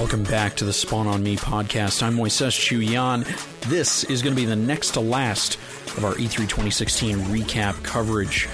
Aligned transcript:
Welcome 0.00 0.24
back 0.24 0.56
to 0.56 0.64
the 0.64 0.72
Spawn 0.72 1.06
on 1.06 1.22
Me 1.22 1.36
podcast. 1.36 2.02
I'm 2.02 2.16
Moises 2.16 2.58
Chuyan. 2.58 3.22
This 3.68 4.02
is 4.04 4.22
going 4.22 4.34
to 4.34 4.40
be 4.40 4.46
the 4.46 4.56
next 4.56 4.92
to 4.92 5.00
last 5.00 5.56
of 5.98 6.06
our 6.06 6.14
E3 6.14 6.48
2016 6.48 7.18
recap 7.18 7.80
coverage. 7.82 8.48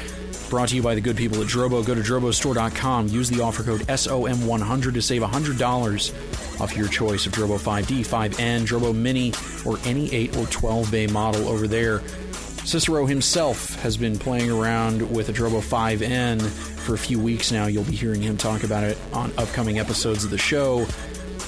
Brought 0.51 0.71
to 0.71 0.75
you 0.75 0.83
by 0.83 0.97
the 0.97 1.01
good 1.01 1.17
people 1.17 1.41
at 1.41 1.47
Drobo. 1.47 1.87
Go 1.87 1.95
to 1.95 2.01
drobostore.com. 2.01 3.07
Use 3.07 3.31
the 3.31 3.43
offer 3.43 3.63
code 3.63 3.83
SOM100 3.83 4.95
to 4.95 5.01
save 5.01 5.23
$100 5.23 6.61
off 6.61 6.77
your 6.77 6.89
choice 6.89 7.27
of 7.27 7.33
Drobo 7.33 7.61
5D, 7.61 8.05
5N, 8.05 8.67
Drobo 8.67 8.93
Mini, 8.93 9.33
or 9.65 9.79
any 9.89 10.13
8 10.13 10.37
or 10.39 10.47
12 10.47 10.91
bay 10.91 11.07
model 11.07 11.47
over 11.49 11.69
there. 11.69 12.01
Cicero 12.65 13.07
himself 13.07 13.81
has 13.83 13.97
been 13.97 14.19
playing 14.19 14.51
around 14.51 15.15
with 15.15 15.29
a 15.29 15.33
Drobo 15.33 15.61
5N 15.61 16.43
for 16.43 16.95
a 16.95 16.99
few 16.99 17.21
weeks 17.21 17.53
now. 17.53 17.67
You'll 17.67 17.85
be 17.85 17.95
hearing 17.95 18.21
him 18.21 18.37
talk 18.37 18.65
about 18.65 18.83
it 18.83 18.99
on 19.13 19.33
upcoming 19.39 19.79
episodes 19.79 20.25
of 20.25 20.31
the 20.31 20.39
show. 20.39 20.85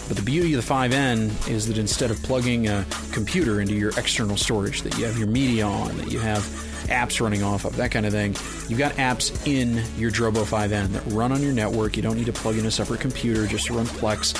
But 0.09 0.17
the 0.17 0.23
beauty 0.23 0.55
of 0.55 0.67
the 0.67 0.73
5N 0.75 1.51
is 1.51 1.69
that 1.69 1.77
instead 1.77 2.11
of 2.11 2.23
plugging 2.23 2.67
a 2.67 2.87
computer 3.13 3.61
into 3.61 3.75
your 3.75 3.91
external 3.91 4.39
storage, 4.39 4.81
that 4.83 4.97
you 4.97 5.05
have 5.05 5.19
your 5.19 5.29
media 5.29 5.67
on, 5.67 5.97
that 5.99 6.11
you 6.11 6.19
have 6.19 6.41
apps 6.89 7.21
running 7.21 7.43
off 7.43 7.67
of, 7.67 7.77
that 7.77 7.91
kind 7.91 8.07
of 8.07 8.13
thing, 8.13 8.35
you've 8.69 8.79
got 8.79 8.93
apps 8.93 9.47
in 9.47 9.85
your 10.01 10.11
Drobo 10.11 10.45
5N 10.45 10.89
that 10.89 11.03
run 11.13 11.31
on 11.31 11.43
your 11.43 11.53
network. 11.53 11.97
You 11.97 12.03
don't 12.03 12.17
need 12.17 12.27
to 12.27 12.33
plug 12.33 12.57
in 12.57 12.65
a 12.65 12.71
separate 12.71 13.01
computer 13.01 13.47
just 13.47 13.67
to 13.67 13.75
run 13.75 13.85
Plex. 13.85 14.35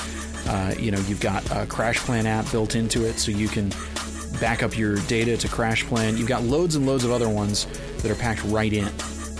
Uh, 0.49 0.73
you 0.79 0.89
know, 0.89 0.99
you've 1.01 1.19
got 1.19 1.45
a 1.51 1.67
Crash 1.67 1.99
Plan 1.99 2.25
app 2.25 2.51
built 2.51 2.75
into 2.75 3.05
it 3.05 3.19
so 3.19 3.29
you 3.29 3.47
can 3.47 3.71
back 4.41 4.63
up 4.63 4.75
your 4.75 4.95
data 5.01 5.37
to 5.37 5.47
Crash 5.47 5.85
Plan. 5.85 6.17
You've 6.17 6.27
got 6.27 6.41
loads 6.41 6.75
and 6.75 6.87
loads 6.87 7.03
of 7.03 7.11
other 7.11 7.29
ones 7.29 7.67
that 8.01 8.09
are 8.09 8.15
packed 8.15 8.43
right 8.45 8.73
in. 8.73 8.85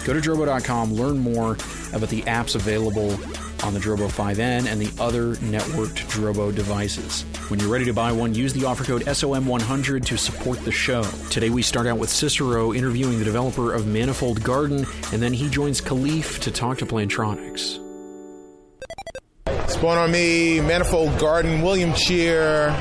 Go 0.05 0.13
to 0.13 0.21
Drobo.com, 0.21 0.93
learn 0.93 1.17
more 1.17 1.53
about 1.91 2.09
the 2.09 2.21
apps 2.23 2.55
available 2.55 3.17
on 3.63 3.73
the 3.73 3.79
Drobo 3.79 4.09
5N 4.09 4.65
and 4.67 4.81
the 4.81 4.91
other 5.01 5.35
networked 5.37 6.07
Drobo 6.09 6.53
devices. 6.53 7.23
When 7.49 7.59
you're 7.59 7.69
ready 7.69 7.85
to 7.85 7.93
buy 7.93 8.11
one, 8.11 8.33
use 8.33 8.53
the 8.53 8.65
offer 8.65 8.83
code 8.83 9.03
SOM100 9.03 10.05
to 10.05 10.17
support 10.17 10.63
the 10.65 10.71
show. 10.71 11.03
Today 11.29 11.49
we 11.49 11.61
start 11.61 11.87
out 11.87 11.97
with 11.97 12.09
Cicero 12.09 12.73
interviewing 12.73 13.19
the 13.19 13.25
developer 13.25 13.73
of 13.73 13.87
Manifold 13.87 14.43
Garden, 14.43 14.85
and 15.11 15.21
then 15.21 15.33
he 15.33 15.49
joins 15.49 15.81
Kahlief 15.81 16.39
to 16.39 16.51
talk 16.51 16.77
to 16.79 16.85
Plantronics. 16.85 17.79
Spawn 19.69 19.97
on 19.97 20.11
me, 20.11 20.59
Manifold 20.61 21.17
Garden, 21.19 21.61
William 21.61 21.93
Chyr. 21.93 22.71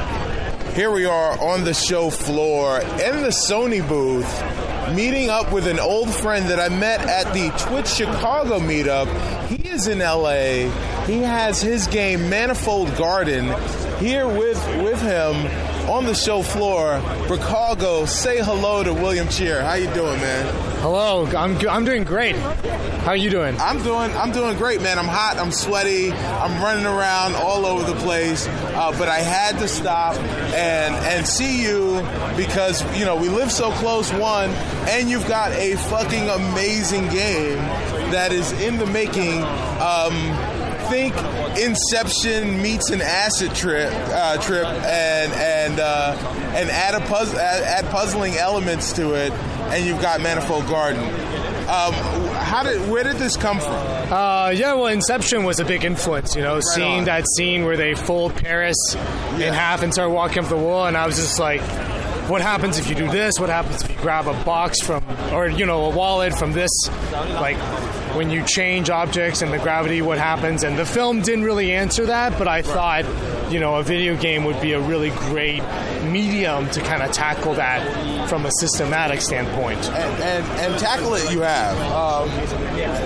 Here 0.75 0.91
we 0.91 1.07
are 1.07 1.39
on 1.41 1.65
the 1.65 1.75
show 1.75 2.09
floor 2.09 2.81
in 2.81 3.23
the 3.23 3.31
Sony 3.31 3.87
booth, 3.87 4.43
meeting 4.95 5.31
up 5.31 5.53
with 5.53 5.67
an 5.67 5.79
old 5.79 6.13
friend 6.13 6.47
that 6.47 6.59
I 6.59 6.69
met 6.69 7.01
at 7.01 7.33
the 7.33 7.51
Twitch 7.59 7.89
Chicago 7.89 8.59
meetup. 8.59 9.09
He 9.49 9.69
is 9.69 9.87
in 9.89 9.99
LA. 9.99 10.71
He 11.07 11.23
has 11.23 11.61
his 11.61 11.87
game 11.87 12.29
Manifold 12.29 12.95
Garden 12.97 13.47
here 13.99 14.27
with 14.27 14.59
with 14.83 15.01
him 15.01 15.35
on 15.89 16.05
the 16.05 16.15
show 16.15 16.43
floor. 16.43 17.01
Bricago, 17.27 18.07
say 18.07 18.39
hello 18.39 18.85
to 18.85 18.93
William 18.93 19.27
Chyr. 19.29 19.63
How 19.63 19.75
you 19.75 19.93
doing, 19.95 20.21
man? 20.21 20.55
Hello, 20.81 21.27
I'm 21.27 21.57
I'm 21.69 21.85
doing 21.85 22.05
great. 22.05 22.37
How 22.37 23.09
are 23.13 23.17
you 23.17 23.31
doing? 23.31 23.59
I'm 23.59 23.83
doing 23.83 24.13
I'm 24.13 24.31
doing 24.33 24.57
great, 24.59 24.83
man. 24.83 24.99
I'm 24.99 25.09
hot. 25.09 25.39
I'm 25.39 25.51
sweaty. 25.51 26.13
I'm 26.13 26.63
running 26.63 26.85
around 26.85 27.35
all 27.35 27.65
over 27.65 27.91
the 27.91 27.99
place. 28.01 28.47
Uh, 28.47 28.95
but 28.99 29.09
I 29.09 29.19
had 29.19 29.59
to 29.61 29.69
stop 29.69 30.15
and 30.17 30.95
and 30.95 31.27
see 31.27 31.63
you 31.63 32.01
because 32.37 32.83
you 32.99 33.05
know 33.05 33.17
we 33.17 33.29
live 33.29 33.51
so 33.51 33.71
close. 33.73 34.13
One, 34.13 34.51
and 34.89 35.09
you've 35.09 35.27
got 35.27 35.53
a 35.53 35.77
fucking 35.77 36.29
amazing 36.29 37.09
game 37.09 37.59
that 38.13 38.33
is 38.33 38.53
in 38.61 38.79
the 38.79 38.87
making. 38.87 39.43
Um, 39.43 40.68
think 40.89 41.15
Inception 41.59 42.61
meets 42.63 42.91
an 42.91 43.01
acid 43.03 43.55
trip, 43.55 43.91
uh, 43.93 44.37
trip, 44.39 44.65
and 44.67 45.33
and 45.33 45.81
uh, 45.81 46.17
and 46.55 46.71
add 46.71 46.95
a 46.95 47.05
puzz- 47.07 47.35
add, 47.35 47.63
add 47.63 47.91
puzzling 47.91 48.35
elements 48.37 48.93
to 48.95 49.15
it, 49.15 49.33
and 49.33 49.85
you've 49.85 50.01
got 50.01 50.21
Manifold 50.21 50.67
Garden. 50.67 51.03
Um, 51.69 51.93
how 52.35 52.63
did 52.63 52.91
where 52.91 53.05
did 53.05 53.17
this 53.17 53.37
come 53.37 53.59
from? 53.61 53.73
Uh, 53.75 54.51
yeah, 54.55 54.73
well, 54.75 54.87
Inception 54.87 55.45
was 55.45 55.61
a 55.61 55.65
big 55.65 55.85
influence. 55.85 56.35
You 56.35 56.43
know, 56.43 56.61
seeing 56.61 57.01
on. 57.01 57.05
that 57.05 57.25
scene 57.37 57.65
where 57.65 57.77
they 57.77 57.95
fold 57.95 58.35
Paris 58.35 58.77
Yeah. 58.95 59.49
in 59.49 59.55
half 59.55 59.83
and 59.83 59.93
start 59.93 60.11
walking 60.11 60.43
up 60.45 60.49
the 60.49 60.57
wall, 60.57 60.87
and 60.87 60.97
I 60.97 61.07
was 61.07 61.17
just 61.17 61.39
like, 61.39 61.61
what 62.31 62.41
happens 62.41 62.79
if 62.79 62.89
you 62.89 62.95
do 62.95 63.11
this? 63.11 63.39
What 63.39 63.51
happens 63.51 63.83
if 63.83 63.91
you 63.91 63.97
grab 63.97 64.27
a 64.29 64.45
box 64.45 64.81
from, 64.81 65.05
or 65.33 65.49
you 65.49 65.67
know, 65.67 65.85
a 65.87 65.91
wallet 65.91 66.35
from 66.39 66.53
this? 66.53 66.71
Like 67.13 67.57
when 68.19 68.31
you 68.31 68.43
change 68.43 68.91
objects 68.91 69.43
and 69.43 69.53
the 69.53 69.61
gravity, 69.61 70.03
what 70.03 70.19
happens? 70.19 70.65
And 70.65 70.77
the 70.77 70.85
film 70.85 71.21
didn't 71.21 71.45
really 71.45 71.71
answer 71.71 72.07
that, 72.07 72.37
but 72.37 72.49
I 72.49 72.63
thought, 72.63 73.05
you 73.49 73.61
know, 73.61 73.77
a 73.77 73.85
video 73.85 74.17
game 74.17 74.43
would 74.43 74.61
be 74.61 74.73
a 74.73 74.81
really 74.81 75.11
great 75.11 75.63
medium 76.03 76.69
to 76.71 76.81
kind 76.81 77.05
of 77.05 77.13
tackle 77.13 77.55
that 77.55 78.29
from 78.29 78.45
a 78.45 78.51
systematic 78.59 79.21
standpoint. 79.21 79.79
and, 79.91 80.23
and, 80.23 80.45
and 80.61 80.81
tackle 80.81 81.15
it 81.15 81.31
you 81.31 81.43
have. 81.43 81.79
Um, 81.93 82.29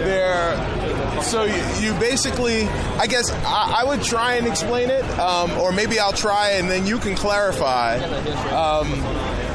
there, 0.03 1.23
so 1.23 1.45
you, 1.45 1.93
you 1.93 2.01
basically, 2.01 2.67
I 2.97 3.07
guess 3.07 3.31
I, 3.31 3.81
I 3.83 3.85
would 3.85 4.03
try 4.03 4.37
and 4.37 4.47
explain 4.47 4.89
it, 4.89 5.05
um, 5.19 5.51
or 5.59 5.73
maybe 5.73 5.99
I'll 5.99 6.15
try 6.15 6.53
and 6.53 6.71
then 6.71 6.87
you 6.87 6.99
can 6.99 7.15
clarify. 7.15 7.97
Um, 8.49 8.89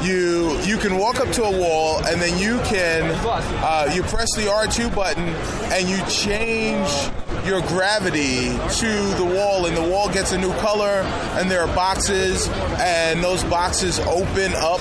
you 0.02 0.58
you 0.62 0.76
can 0.78 0.96
walk 0.98 1.20
up 1.20 1.30
to 1.32 1.42
a 1.44 1.50
wall 1.58 1.98
and 2.06 2.20
then 2.20 2.38
you 2.38 2.58
can 2.60 3.02
uh, 3.24 3.90
you 3.94 4.02
press 4.04 4.34
the 4.36 4.42
R2 4.42 4.94
button 4.94 5.24
and 5.72 5.88
you 5.88 5.98
change 6.06 6.88
your 7.46 7.60
gravity 7.62 8.48
to 8.78 9.14
the 9.16 9.24
wall 9.24 9.66
and 9.66 9.76
the 9.76 9.82
wall 9.82 10.08
gets 10.12 10.32
a 10.32 10.38
new 10.38 10.52
color 10.54 11.02
and 11.38 11.50
there 11.50 11.60
are 11.60 11.74
boxes 11.74 12.48
and 12.78 13.22
those 13.22 13.42
boxes 13.44 13.98
open 14.00 14.52
up 14.56 14.80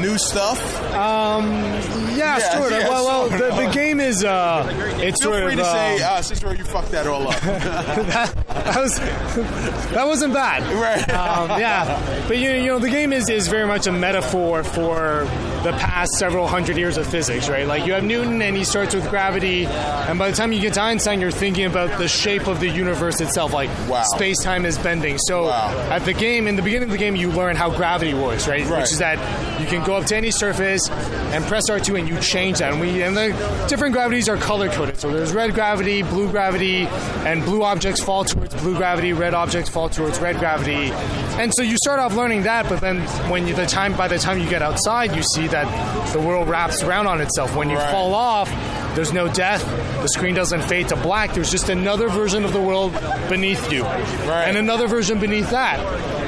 new 0.00 0.18
stuff 0.18 0.58
Yeah, 0.92 2.16
Yeah, 2.16 2.38
sort 2.58 2.72
of. 2.72 2.78
yeah, 2.80 2.88
well, 2.88 3.04
well, 3.04 3.28
sort 3.28 3.40
the, 3.40 3.48
of. 3.50 3.56
the 3.56 3.66
game 3.72 4.00
is 4.00 4.24
uh, 4.24 4.66
it's 4.98 5.20
Feel 5.22 5.32
sort 5.32 5.42
free 5.44 5.52
of 5.54 5.58
to 5.60 5.64
say, 5.64 6.02
um, 6.02 6.18
uh, 6.18 6.22
Cicero, 6.22 6.52
you 6.52 6.64
fucked 6.64 6.90
that 6.92 7.06
all 7.06 7.28
up. 7.28 7.40
that, 7.40 8.34
that 8.54 8.80
was 8.80 8.98
that 9.90 10.06
wasn't 10.06 10.32
bad. 10.32 10.62
Right. 10.74 11.08
Um, 11.10 11.60
yeah, 11.60 12.24
but 12.28 12.38
you, 12.38 12.50
you 12.50 12.66
know 12.66 12.78
the 12.78 12.90
game 12.90 13.12
is 13.12 13.28
is 13.28 13.48
very 13.48 13.66
much 13.66 13.86
a 13.86 13.92
metaphor 13.92 14.64
for 14.64 15.26
the 15.64 15.72
past 15.72 16.12
several 16.12 16.46
hundred 16.46 16.76
years 16.76 16.96
of 16.96 17.06
physics, 17.06 17.48
right? 17.48 17.66
Like 17.66 17.86
you 17.86 17.94
have 17.94 18.04
Newton 18.04 18.40
and 18.42 18.56
he 18.56 18.62
starts 18.64 18.94
with 18.94 19.08
gravity, 19.10 19.66
and 19.66 20.18
by 20.18 20.30
the 20.30 20.36
time 20.36 20.52
you 20.52 20.60
get 20.60 20.74
to 20.74 20.80
Einstein, 20.82 21.20
you're 21.20 21.30
thinking 21.32 21.64
about 21.64 21.98
the 21.98 22.06
shape 22.06 22.46
of 22.46 22.60
the 22.60 22.68
universe 22.68 23.20
itself, 23.20 23.52
like 23.52 23.70
Wow. 23.88 24.02
space 24.14 24.40
time 24.42 24.64
is 24.66 24.78
bending. 24.78 25.18
So 25.18 25.46
Wow. 25.46 25.88
at 25.90 26.04
the 26.04 26.12
game, 26.12 26.46
in 26.46 26.56
the 26.56 26.62
beginning 26.62 26.88
of 26.88 26.92
the 26.92 26.98
game, 26.98 27.16
you 27.16 27.30
learn 27.32 27.56
how 27.56 27.70
gravity 27.70 28.14
works, 28.14 28.46
right? 28.46 28.64
Right. 28.66 28.82
Which 28.82 28.92
is 28.92 28.98
that 28.98 29.18
you 29.60 29.66
can 29.66 29.82
go 29.84 29.96
up 29.96 30.04
to 30.06 30.16
any 30.16 30.30
surface 30.30 30.88
and 30.90 31.44
press 31.46 31.68
R2 31.70 31.96
and 31.98 32.08
you 32.08 32.18
change 32.20 32.58
that. 32.58 32.70
And 32.72 32.80
we 32.80 33.02
and 33.02 33.16
the 33.16 33.66
different 33.68 33.94
gravities 33.94 34.28
are 34.28 34.36
color 34.36 34.68
coded. 34.68 35.00
So 35.00 35.10
there's 35.10 35.32
red 35.32 35.54
gravity, 35.54 36.02
blue 36.02 36.30
gravity, 36.30 36.86
and 37.26 37.44
blue 37.44 37.62
objects 37.62 38.02
fall 38.02 38.24
towards 38.24 38.54
blue 38.56 38.76
gravity, 38.76 39.12
red 39.12 39.32
objects 39.34 39.70
fall 39.70 39.88
towards 39.88 40.18
red 40.20 40.38
gravity. 40.38 40.92
And 41.40 41.52
so 41.54 41.62
you 41.62 41.76
start 41.78 41.98
off 42.00 42.14
learning 42.14 42.42
that, 42.42 42.68
but 42.68 42.80
then 42.80 43.00
when 43.30 43.48
you, 43.48 43.54
the 43.54 43.66
time 43.66 43.94
by 43.96 44.08
the 44.08 44.18
time 44.18 44.38
you 44.38 44.48
get 44.48 44.62
outside, 44.62 45.14
you 45.16 45.22
see 45.22 45.46
that 45.54 46.12
the 46.12 46.20
world 46.20 46.48
wraps 46.48 46.82
around 46.82 47.06
on 47.06 47.20
itself. 47.20 47.54
When 47.54 47.70
you 47.70 47.76
Right. 47.76 47.90
fall 47.90 48.14
off, 48.14 48.50
there's 48.96 49.12
no 49.12 49.28
death. 49.28 49.64
The 50.02 50.08
screen 50.08 50.34
doesn't 50.34 50.62
fade 50.62 50.88
to 50.88 50.96
black. 50.96 51.32
There's 51.32 51.50
just 51.50 51.68
another 51.68 52.08
version 52.08 52.44
of 52.44 52.52
the 52.52 52.60
world 52.60 52.92
beneath 53.28 53.70
you, 53.72 53.82
Right. 53.84 54.44
and 54.48 54.56
another 54.56 54.86
version 54.88 55.18
beneath 55.18 55.50
that, 55.50 55.78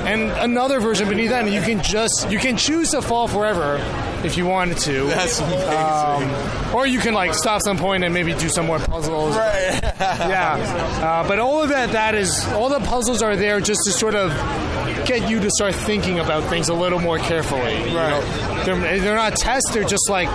and 0.07 0.31
another 0.33 0.81
version 0.81 1.09
beneath 1.09 1.31
that. 1.31 1.45
And 1.45 1.53
you 1.53 1.61
can 1.63 1.83
just 1.83 2.29
you 2.31 2.39
can 2.39 2.57
choose 2.57 2.91
to 2.91 3.03
fall 3.03 3.29
forever 3.29 3.81
if 4.25 4.37
you 4.37 4.47
wanted 4.47 4.79
to. 4.79 5.05
That's 5.07 5.39
amazing. 5.41 5.69
Um, 5.69 6.75
or 6.75 6.87
you 6.87 6.99
can 7.01 7.15
like 7.15 7.35
stop 7.35 7.63
some 7.63 7.79
point 7.79 8.03
and 8.05 8.13
maybe 8.15 8.33
do 8.35 8.49
some 8.49 8.67
more 8.67 8.79
puzzles. 8.79 9.37
right. 9.37 9.81
Yeah, 10.01 10.55
uh, 11.03 11.29
but 11.29 11.39
all 11.39 11.63
of 11.63 11.69
that 11.71 11.93
that 11.93 12.15
is 12.15 12.47
all 12.55 12.69
the 12.69 12.81
puzzles 12.81 13.23
are 13.23 13.37
there 13.37 13.61
just 13.61 13.81
to 13.87 13.93
sort 13.93 14.15
of 14.15 14.33
get 15.07 15.29
you 15.31 15.41
to 15.41 15.51
start 15.51 15.75
thinking 15.75 16.19
about 16.19 16.45
things 16.51 16.69
a 16.69 16.75
little 16.75 16.99
more 16.99 17.19
carefully. 17.19 17.91
you 17.91 17.97
Right. 17.97 18.11
know? 18.11 18.65
They're, 18.65 19.01
they're 19.01 19.15
not 19.17 19.37
tests. 19.37 19.71
They're 19.73 19.85
just 19.85 20.09
like 20.11 20.29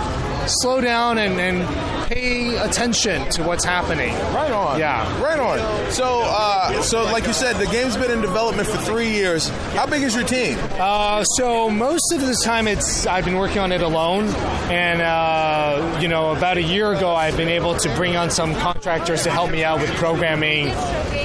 slow 0.48 0.80
down 0.80 1.18
and, 1.18 1.40
and 1.40 2.01
pay 2.14 2.56
attention 2.56 3.28
to 3.30 3.42
what's 3.42 3.64
happening. 3.64 4.14
Right 4.34 4.50
on. 4.50 4.78
Yeah. 4.78 5.22
Right 5.22 5.38
on. 5.38 5.90
So, 5.90 6.22
uh, 6.24 6.82
so 6.82 7.04
like 7.04 7.26
you 7.26 7.32
said, 7.32 7.56
the 7.56 7.66
game's 7.66 7.96
been 7.96 8.10
in 8.10 8.20
development 8.20 8.68
for 8.68 8.78
three 8.78 9.10
years. 9.10 9.48
How 9.74 9.86
big 9.86 10.02
is 10.02 10.14
your 10.14 10.24
team? 10.24 10.58
Uh, 10.72 11.24
so 11.24 11.70
most 11.70 12.12
of 12.12 12.20
the 12.20 12.34
time, 12.44 12.66
it's 12.66 13.06
I've 13.06 13.24
been 13.24 13.36
working 13.36 13.58
on 13.58 13.72
it 13.72 13.82
alone, 13.82 14.26
and 14.70 15.00
uh, 15.00 15.98
you 16.00 16.08
know, 16.08 16.32
about 16.32 16.56
a 16.56 16.62
year 16.62 16.92
ago, 16.92 17.14
I've 17.14 17.36
been 17.36 17.48
able 17.48 17.74
to 17.76 17.94
bring 17.94 18.16
on 18.16 18.30
some 18.30 18.54
contractors 18.54 19.24
to 19.24 19.30
help 19.30 19.50
me 19.50 19.64
out 19.64 19.80
with 19.80 19.90
programming 19.94 20.68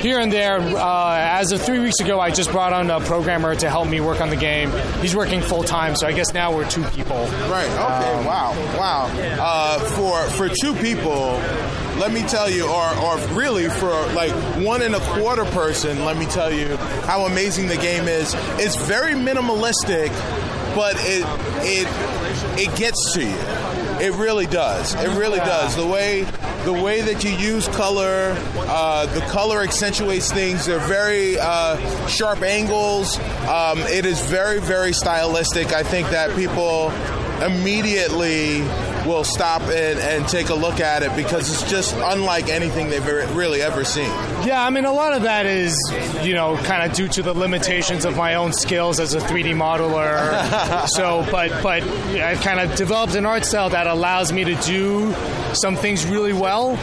here 0.02 0.20
and 0.20 0.32
there. 0.32 0.60
Uh, 0.60 1.18
as 1.18 1.52
of 1.52 1.62
three 1.62 1.80
weeks 1.80 2.00
ago, 2.00 2.20
I 2.20 2.32
just 2.32 2.52
brought 2.52 2.74
on 2.74 2.90
a 2.90 3.00
programmer 3.02 3.56
to 3.56 3.70
help 3.70 3.88
me 3.88 4.00
work 4.00 4.22
on 4.22 4.30
the 4.30 4.36
game. 4.36 4.72
He's 5.02 5.16
working 5.16 5.42
full 5.42 5.64
time, 5.64 5.96
so 5.96 6.08
I 6.08 6.14
guess 6.14 6.34
now 6.34 6.56
we're 6.56 6.70
two 6.70 6.84
people. 6.86 7.18
Right. 7.50 7.70
Okay. 7.70 8.26
wow. 8.26 8.54
Wow. 8.78 9.10
Uh, 9.40 9.80
for 9.80 10.22
for 10.32 10.50
two 10.50 10.74
people, 10.82 11.32
let 11.98 12.12
me 12.12 12.22
tell 12.22 12.50
you, 12.50 12.68
or, 12.68 12.98
or 13.00 13.18
really 13.36 13.70
for 13.70 13.90
like 14.14 14.32
one 14.64 14.82
and 14.82 14.96
a 14.96 15.00
quarter 15.00 15.46
person, 15.46 16.06
let 16.06 16.18
me 16.18 16.26
tell 16.26 16.52
you 16.52 16.78
how 17.06 17.26
amazing 17.26 17.68
the 17.68 17.78
game 17.78 18.08
is. 18.08 18.36
It's 18.60 18.76
very 18.76 19.14
minimalistic, 19.14 20.10
but 20.76 20.96
it 21.00 21.26
it 21.64 21.88
it 22.60 22.78
gets 22.78 23.14
to 23.14 23.24
you. 23.24 23.38
It 24.00 24.14
really 24.14 24.46
does. 24.46 24.94
It 24.94 25.18
really 25.18 25.40
does. 25.40 25.76
The 25.76 25.88
way 25.88 26.24
the 26.66 26.74
way 26.74 27.02
that 27.02 27.24
you 27.24 27.32
use 27.32 27.68
color, 27.70 28.36
uh, 28.58 29.06
the 29.08 29.22
color 29.22 29.64
accentuates 29.64 30.32
things. 30.32 30.66
They're 30.68 30.80
very 30.80 31.40
uh, 31.40 32.08
sharp 32.08 32.42
angles. 32.44 33.18
Um, 33.48 33.80
it 33.80 34.06
is 34.06 34.22
very 34.22 34.60
very 34.60 34.94
stylistic. 34.94 35.74
I 35.74 35.82
think 35.82 36.10
that 36.10 36.36
people 36.36 36.92
immediately 37.44 38.62
will 39.08 39.24
stop 39.24 39.62
and, 39.64 40.00
and 40.00 40.28
take 40.28 40.50
a 40.50 40.54
look 40.54 40.80
at 40.80 41.02
it 41.04 41.16
because 41.16 41.50
it's 41.50 41.70
just 41.70 41.96
unlike 41.96 42.50
anything 42.50 42.90
they've 42.90 43.08
ever- 43.08 43.34
really 43.34 43.62
ever 43.62 43.84
seen. 43.86 44.10
Yeah, 44.46 44.64
I 44.64 44.70
mean, 44.70 44.86
a 44.86 44.92
lot 44.92 45.14
of 45.14 45.24
that 45.24 45.46
is, 45.46 45.76
you 46.22 46.34
know, 46.34 46.58
kind 46.58 46.84
of 46.90 46.96
due 46.96 47.08
to 47.08 47.22
the 47.24 47.34
limitations 47.34 48.06
of 48.06 48.18
my 48.18 48.36
own 48.36 48.52
skills 48.54 49.00
as 49.00 49.14
a 49.14 49.20
3D 49.20 49.54
modeler. 49.56 50.88
so, 50.90 51.26
but 51.32 51.48
but 51.64 51.84
I've 51.84 52.42
kind 52.42 52.60
of 52.60 52.76
developed 52.76 53.16
an 53.16 53.26
art 53.26 53.46
style 53.46 53.70
that 53.70 53.88
allows 53.88 54.32
me 54.32 54.44
to 54.44 54.56
do 54.56 55.14
some 55.54 55.76
things 55.76 56.06
really 56.06 56.34
well, 56.34 56.76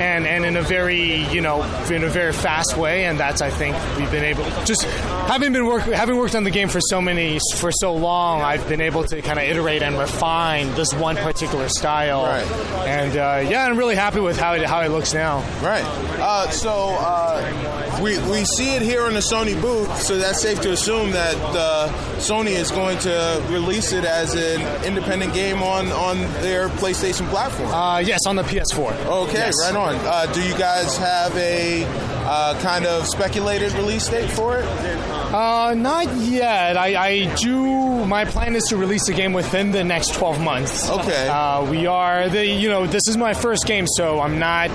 and 0.00 0.26
and 0.26 0.44
in 0.44 0.56
a 0.56 0.62
very, 0.62 1.24
you 1.32 1.40
know, 1.40 1.62
in 1.90 2.04
a 2.04 2.08
very 2.08 2.32
fast 2.32 2.76
way. 2.76 3.06
And 3.06 3.18
that's, 3.18 3.40
I 3.40 3.50
think, 3.50 3.76
we've 3.98 4.10
been 4.10 4.24
able 4.24 4.44
just 4.64 4.84
having 4.84 5.52
been 5.52 5.66
work 5.66 5.82
having 5.82 6.16
worked 6.16 6.34
on 6.34 6.44
the 6.44 6.50
game 6.50 6.68
for 6.68 6.80
so 6.80 7.00
many 7.00 7.38
for 7.56 7.72
so 7.72 7.94
long. 7.94 8.42
I've 8.42 8.68
been 8.68 8.80
able 8.82 9.04
to 9.04 9.22
kind 9.22 9.38
of 9.38 9.44
iterate 9.46 9.82
and 9.82 9.98
refine 9.98 10.74
this 10.74 10.92
one 10.92 11.16
particular 11.16 11.68
style. 11.70 12.22
Right. 12.24 12.46
And 12.86 13.12
uh, 13.16 13.48
yeah, 13.50 13.64
I'm 13.66 13.76
really 13.76 13.94
happy 13.96 14.20
with 14.20 14.38
how 14.38 14.54
it 14.54 14.62
how 14.64 14.80
it 14.80 14.90
looks 14.90 15.14
now. 15.14 15.38
Right. 15.62 15.84
Uh, 15.84 16.50
so 16.50 16.96
uh, 16.98 18.00
we 18.02 18.18
we 18.30 18.44
see 18.44 18.74
it 18.76 18.82
here 18.82 19.06
in 19.06 19.14
the 19.14 19.20
Sony 19.20 19.60
booth, 19.60 20.00
so 20.02 20.16
that's 20.18 20.40
safe 20.40 20.60
to 20.62 20.72
assume 20.72 21.10
that 21.12 21.36
uh, 21.36 21.88
Sony 22.18 22.52
is 22.52 22.70
going 22.70 22.98
to 22.98 23.44
release 23.48 23.92
it 23.92 24.04
as 24.04 24.34
an 24.34 24.84
independent 24.84 25.32
game 25.34 25.62
on 25.62 25.90
on 25.92 26.18
their 26.42 26.68
PlayStation 26.68 27.28
platform. 27.28 27.70
Uh, 27.70 27.98
yes, 27.98 28.26
on 28.26 28.36
the 28.36 28.42
PS4. 28.42 28.92
Okay, 29.06 29.32
Yes. 29.34 29.54
right 29.62 29.76
on. 29.76 29.94
Uh, 29.96 30.26
do 30.32 30.42
you 30.42 30.56
guys 30.56 30.96
have 30.98 31.36
a 31.36 31.84
uh, 32.24 32.58
kind 32.60 32.86
of 32.86 33.06
speculated 33.06 33.72
release 33.72 34.08
date 34.08 34.30
for 34.30 34.58
it? 34.58 34.64
Uh, 35.32 35.74
not 35.74 36.14
yet. 36.16 36.76
I, 36.76 37.02
I 37.08 37.34
do. 37.36 38.04
My 38.06 38.24
plan 38.24 38.56
is 38.56 38.64
to 38.64 38.76
release 38.76 39.06
the 39.06 39.12
game 39.12 39.32
within 39.32 39.70
the 39.70 39.84
next 39.84 40.14
12 40.14 40.40
months. 40.40 40.90
Okay. 40.90 41.28
Uh, 41.28 41.64
we 41.70 41.86
are 41.86 42.28
the. 42.28 42.46
You 42.46 42.68
know, 42.68 42.86
this 42.86 43.06
is 43.08 43.16
my 43.16 43.34
first 43.34 43.66
game, 43.66 43.86
so 43.86 44.20
I'm 44.20 44.38
not 44.38 44.70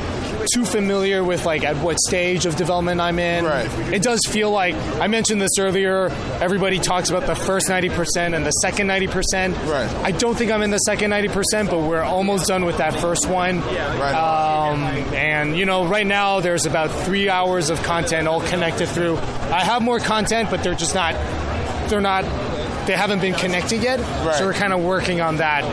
too 0.53 0.65
familiar 0.65 1.23
with 1.23 1.45
like 1.45 1.63
at 1.63 1.75
what 1.77 1.99
stage 1.99 2.45
of 2.45 2.55
development 2.55 3.01
I'm 3.01 3.19
in. 3.19 3.45
Right. 3.45 3.93
It 3.93 4.01
does 4.03 4.21
feel 4.27 4.51
like 4.51 4.75
I 4.75 5.07
mentioned 5.07 5.41
this 5.41 5.57
earlier. 5.59 6.09
Everybody 6.39 6.79
talks 6.79 7.09
about 7.09 7.25
the 7.25 7.35
first 7.35 7.67
90% 7.67 8.35
and 8.35 8.45
the 8.45 8.51
second 8.51 8.87
90%. 8.87 9.55
Right. 9.67 9.89
I 10.05 10.11
don't 10.11 10.35
think 10.37 10.51
I'm 10.51 10.61
in 10.61 10.71
the 10.71 10.77
second 10.79 11.11
90%, 11.11 11.69
but 11.69 11.79
we're 11.79 12.01
almost 12.03 12.47
done 12.47 12.65
with 12.65 12.77
that 12.77 12.99
first 12.99 13.27
one. 13.27 13.61
Right. 13.61 14.13
Um, 14.13 14.83
and 15.13 15.57
you 15.57 15.65
know, 15.65 15.85
right 15.87 16.05
now 16.05 16.39
there's 16.39 16.65
about 16.65 16.91
three 17.05 17.29
hours 17.29 17.69
of 17.69 17.81
content 17.83 18.27
all 18.27 18.41
connected 18.41 18.87
through. 18.87 19.17
I 19.17 19.63
have 19.63 19.81
more 19.81 19.99
content, 19.99 20.44
but 20.49 20.63
they're 20.63 20.75
just 20.75 20.95
not. 20.95 21.13
They're 21.89 22.01
not. 22.01 22.23
They 22.87 22.93
haven't 22.93 23.19
been 23.19 23.33
connected 23.33 23.81
yet. 23.81 23.99
Right. 23.99 24.35
So 24.35 24.45
we're 24.45 24.53
kind 24.53 24.73
of 24.73 24.83
working 24.83 25.21
on 25.21 25.37
that 25.37 25.63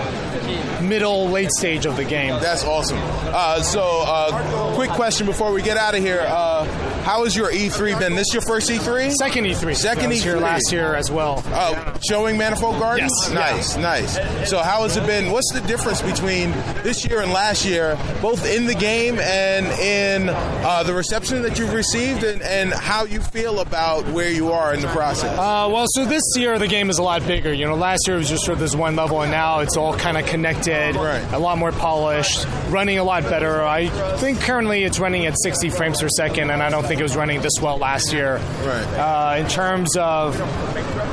middle, 0.82 1.28
late 1.28 1.50
stage 1.50 1.86
of 1.86 1.96
the 1.96 2.04
game. 2.04 2.40
That's 2.40 2.64
awesome. 2.64 2.98
Uh, 3.00 3.62
so, 3.62 4.02
uh, 4.04 4.74
quick 4.74 4.90
question 4.90 5.26
before 5.26 5.52
we 5.52 5.62
get 5.62 5.76
out 5.76 5.94
of 5.94 6.02
here. 6.02 6.24
Uh, 6.26 6.64
how 7.02 7.24
has 7.24 7.36
your 7.36 7.50
E3 7.50 7.98
been? 7.98 8.14
This 8.14 8.32
your 8.32 8.42
first 8.42 8.70
E3? 8.70 9.12
Second 9.12 9.44
E3. 9.44 9.76
Second 9.76 10.04
I 10.04 10.08
was 10.08 10.22
here 10.22 10.36
E3. 10.36 10.40
last 10.40 10.72
year 10.72 10.94
as 10.94 11.10
well. 11.10 11.42
Uh, 11.46 11.98
showing 12.08 12.36
Manifold 12.38 12.78
Garden? 12.78 13.08
Yes. 13.08 13.30
Nice, 13.32 13.76
nice. 13.76 14.48
So, 14.50 14.58
how 14.58 14.82
has 14.82 14.96
it 14.96 15.06
been? 15.06 15.30
What's 15.32 15.50
the 15.52 15.60
difference 15.62 16.00
between 16.02 16.50
this 16.82 17.04
year 17.08 17.20
and 17.20 17.32
last 17.32 17.64
year, 17.64 17.96
both 18.20 18.46
in 18.46 18.66
the 18.66 18.74
game 18.74 19.18
and 19.20 19.66
in 19.80 20.28
uh, 20.30 20.82
the 20.84 20.94
reception 20.94 21.42
that 21.42 21.58
you've 21.58 21.72
received, 21.72 22.22
and, 22.24 22.40
and 22.42 22.72
how 22.72 23.04
you 23.04 23.20
feel 23.20 23.60
about 23.60 24.06
where 24.08 24.30
you 24.30 24.52
are 24.52 24.72
in 24.74 24.80
the 24.80 24.88
process? 24.88 25.30
Uh, 25.38 25.68
well, 25.72 25.86
so 25.88 26.04
this 26.04 26.22
year 26.36 26.58
the 26.58 26.68
game 26.68 26.90
is 26.90 26.98
a 26.98 27.02
lot 27.02 27.26
bigger. 27.26 27.52
You 27.52 27.66
know, 27.66 27.74
last 27.74 28.06
year 28.06 28.16
it 28.16 28.20
was 28.20 28.28
just 28.28 28.44
sort 28.44 28.54
of 28.54 28.60
this 28.60 28.74
one 28.74 28.96
level, 28.96 29.22
and 29.22 29.30
now 29.30 29.60
it's 29.60 29.76
all 29.76 29.94
kind 29.96 30.16
of 30.16 30.26
connected, 30.26 30.96
Right. 30.96 31.22
a 31.32 31.38
lot 31.38 31.58
more 31.58 31.72
polished, 31.72 32.46
running 32.68 32.98
a 32.98 33.04
lot 33.04 33.22
better. 33.24 33.62
I 33.62 33.88
think 34.18 34.40
currently 34.40 34.84
it's 34.84 34.98
running 34.98 35.26
at 35.26 35.34
60 35.42 35.70
frames 35.70 36.00
per 36.00 36.08
second, 36.08 36.50
and 36.50 36.62
I 36.62 36.70
don't 36.70 36.86
think 36.92 37.00
it 37.00 37.04
was 37.04 37.16
running 37.16 37.40
this 37.40 37.54
well 37.62 37.78
last 37.78 38.12
year. 38.12 38.36
Right. 38.36 38.84
Uh, 38.98 39.36
in 39.38 39.48
terms 39.48 39.96
of 39.96 40.38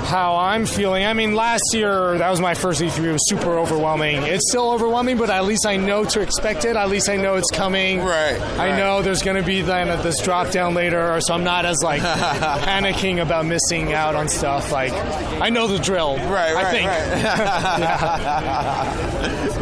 how 0.08 0.36
I'm 0.36 0.66
feeling, 0.66 1.06
I 1.06 1.14
mean, 1.14 1.36
last 1.36 1.64
year 1.74 2.18
that 2.18 2.30
was 2.30 2.42
my 2.42 2.54
first 2.54 2.82
E3. 2.82 3.06
It 3.06 3.12
was 3.14 3.30
super 3.30 3.58
overwhelming. 3.58 4.24
It's 4.24 4.50
still 4.50 4.72
overwhelming, 4.72 5.16
but 5.18 5.30
at 5.30 5.46
least 5.46 5.66
I 5.66 5.78
know 5.78 6.04
to 6.04 6.20
expect 6.20 6.66
it. 6.66 6.76
At 6.76 6.90
least 6.90 7.08
I 7.08 7.16
know 7.16 7.36
it's 7.36 7.50
coming. 7.50 8.00
Right, 8.00 8.42
I 8.42 8.72
right. 8.72 8.78
know 8.78 9.02
there's 9.02 9.24
going 9.24 9.38
to 9.38 9.44
be 9.44 9.62
then 9.62 9.88
this 10.04 10.22
drop 10.22 10.52
down 10.52 10.74
later, 10.74 11.18
so 11.22 11.34
I'm 11.34 11.46
not 11.46 11.66
as 11.66 11.82
like 11.82 12.02
panicking 12.66 13.22
about 13.22 13.46
missing 13.46 13.94
out 13.94 14.16
on 14.16 14.28
stuff. 14.28 14.74
Like 14.74 14.92
I 14.92 15.50
know 15.50 15.68
the 15.68 15.80
drill. 15.80 16.18
Right, 16.18 16.56
right, 16.56 16.66
I 16.66 16.72
think. 16.72 16.90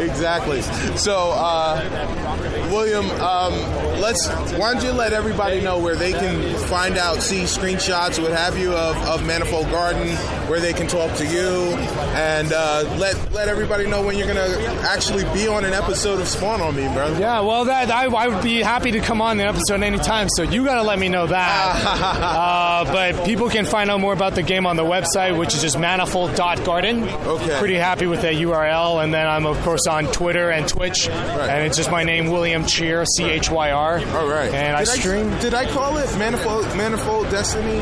exactly. 0.08 0.62
So, 0.96 1.30
uh, 1.36 2.68
William, 2.72 3.08
um, 3.20 3.52
let's. 4.00 4.28
Why 4.58 4.72
don't 4.72 4.82
you 4.82 4.90
let 4.92 5.12
everybody 5.12 5.60
know 5.60 5.78
where 5.78 5.94
they 5.94 6.07
can 6.12 6.56
find 6.68 6.96
out, 6.96 7.22
see 7.22 7.42
screenshots, 7.42 8.20
what 8.20 8.32
have 8.32 8.58
you, 8.58 8.72
of, 8.72 8.96
of 9.06 9.26
Manifold 9.26 9.70
Garden, 9.70 10.08
where 10.48 10.60
they 10.60 10.72
can 10.72 10.86
talk 10.86 11.14
to 11.16 11.26
you, 11.26 11.74
and 12.14 12.52
uh, 12.52 12.84
let 12.98 13.32
let 13.32 13.48
everybody 13.48 13.86
know 13.86 14.02
when 14.02 14.16
you're 14.16 14.26
gonna 14.26 14.48
actually 14.82 15.24
be 15.34 15.46
on 15.48 15.64
an 15.64 15.72
episode 15.72 16.20
of 16.20 16.28
Spawn 16.28 16.60
on 16.60 16.76
Me, 16.76 16.86
bro. 16.88 17.18
Yeah, 17.18 17.40
well, 17.40 17.64
that 17.66 17.90
I, 17.90 18.06
I 18.06 18.28
would 18.28 18.42
be 18.42 18.60
happy 18.60 18.92
to 18.92 19.00
come 19.00 19.20
on 19.20 19.36
the 19.36 19.46
episode 19.46 19.82
anytime. 19.82 20.28
So 20.28 20.42
you 20.42 20.64
got 20.64 20.76
to 20.76 20.82
let 20.82 20.98
me 20.98 21.08
know 21.08 21.26
that. 21.26 21.82
uh, 21.84 22.84
but 22.92 23.24
people 23.24 23.48
can 23.48 23.64
find 23.64 23.90
out 23.90 24.00
more 24.00 24.12
about 24.12 24.34
the 24.34 24.42
game 24.42 24.66
on 24.66 24.76
the 24.76 24.84
website, 24.84 25.36
which 25.36 25.54
is 25.54 25.62
just 25.62 25.78
manifold.garden. 25.78 27.04
Okay. 27.04 27.58
Pretty 27.58 27.76
happy 27.76 28.06
with 28.06 28.22
that 28.22 28.34
URL, 28.34 29.02
and 29.02 29.12
then 29.12 29.26
I'm 29.26 29.46
of 29.46 29.58
course 29.62 29.86
on 29.86 30.06
Twitter 30.06 30.50
and 30.50 30.66
Twitch, 30.68 31.08
and 31.08 31.66
it's 31.66 31.76
just 31.76 31.90
my 31.90 32.04
name, 32.04 32.30
William 32.30 32.64
Chyr, 32.66 33.04
C 33.04 33.24
H 33.24 33.50
Y 33.50 33.70
R. 33.70 33.98
All 33.98 34.28
right. 34.28 34.52
And 34.52 34.76
I 34.76 34.84
did 34.84 35.00
stream. 35.00 35.38
did 35.40 35.54
I 35.54 35.70
call 35.70 35.96
it 35.97 35.97
Manifold 36.18 36.64
Manifold 36.76 37.30
Destiny? 37.30 37.78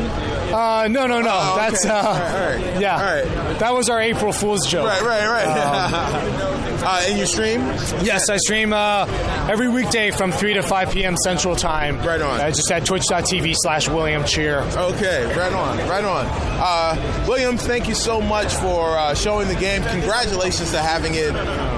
Uh, 0.51 0.87
no, 0.89 1.07
no, 1.07 1.21
no. 1.21 1.29
Oh, 1.31 1.53
okay. 1.55 1.69
That's 1.69 1.85
uh, 1.85 1.93
All 1.93 2.13
right, 2.13 2.55
all 2.57 2.71
right. 2.73 2.81
yeah. 2.81 2.95
All 2.95 3.03
right. 3.03 3.59
That 3.59 3.73
was 3.73 3.89
our 3.89 4.01
April 4.01 4.31
Fool's 4.31 4.65
joke. 4.67 4.87
Right, 4.87 5.01
right, 5.01 5.27
right. 5.27 5.47
uh, 6.83 7.03
and 7.07 7.19
you 7.19 7.25
stream? 7.25 7.61
Yes, 8.03 8.29
I 8.29 8.37
stream 8.37 8.73
uh, 8.73 9.05
every 9.49 9.67
weekday 9.67 10.11
from 10.11 10.31
3 10.31 10.55
to 10.55 10.63
5 10.63 10.91
p.m. 10.91 11.17
Central 11.17 11.55
Time. 11.55 11.97
Right 11.99 12.21
on. 12.21 12.39
I 12.39 12.51
just 12.51 12.71
at 12.71 12.85
twitch.tv 12.85 13.53
slash 13.57 13.87
William 13.89 14.23
Chyr. 14.23 14.59
Okay, 14.61 15.25
right 15.35 15.53
on, 15.53 15.77
right 15.89 16.05
on. 16.05 16.25
Uh, 16.29 17.25
William, 17.27 17.57
thank 17.57 17.87
you 17.87 17.95
so 17.95 18.21
much 18.21 18.53
for 18.55 18.97
uh, 18.97 19.13
showing 19.15 19.47
the 19.47 19.55
game. 19.55 19.83
Congratulations 19.83 20.71
to 20.71 20.79
having 20.79 21.15
it 21.15 21.33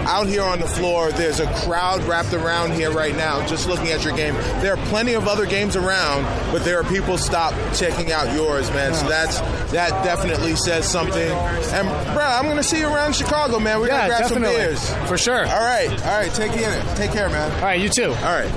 out 0.08 0.28
here 0.28 0.44
on 0.44 0.60
the 0.60 0.68
floor. 0.68 1.12
There's 1.12 1.40
a 1.40 1.52
crowd 1.64 2.04
wrapped 2.04 2.34
around 2.34 2.74
here 2.74 2.92
right 2.92 3.16
now 3.16 3.46
just 3.48 3.68
looking 3.68 3.88
at 3.90 4.04
your 4.04 4.16
game. 4.16 4.34
There 4.62 4.74
are 4.74 4.86
plenty 4.88 5.14
of 5.14 5.28
other 5.28 5.46
games 5.46 5.76
around, 5.76 6.24
but 6.52 6.64
there 6.64 6.80
are 6.80 6.84
people 6.84 7.18
stopped 7.18 7.58
checking 7.78 8.12
out 8.12 8.34
yours, 8.36 8.70
man. 8.72 8.94
So 8.94 9.08
that's 9.08 9.40
that 9.72 9.90
definitely 10.04 10.56
says 10.56 10.90
something. 10.90 11.32
And, 11.32 11.88
bro, 12.16 12.24
I'm 12.24 12.46
going 12.46 12.58
to 12.58 12.64
see 12.64 12.80
you 12.80 12.88
around 12.88 13.16
Chicago, 13.16 13.60
man. 13.60 13.80
We're 13.80 13.88
Yeah, 13.88 14.08
going 14.08 14.12
to 14.12 14.18
grab 14.18 14.30
definitely. 14.52 14.76
some 14.76 14.96
beers. 14.98 15.10
For 15.10 15.18
sure. 15.18 15.46
All 15.46 15.64
right, 15.64 15.90
all 16.06 16.20
right. 16.20 16.34
Take 16.34 16.52
care. 16.54 16.96
Take 16.96 17.12
care, 17.12 17.30
man. 17.30 17.52
All 17.58 17.62
right, 17.62 17.80
you 17.80 17.90
too. 17.90 18.08
All 18.10 18.14
right. 18.40 18.52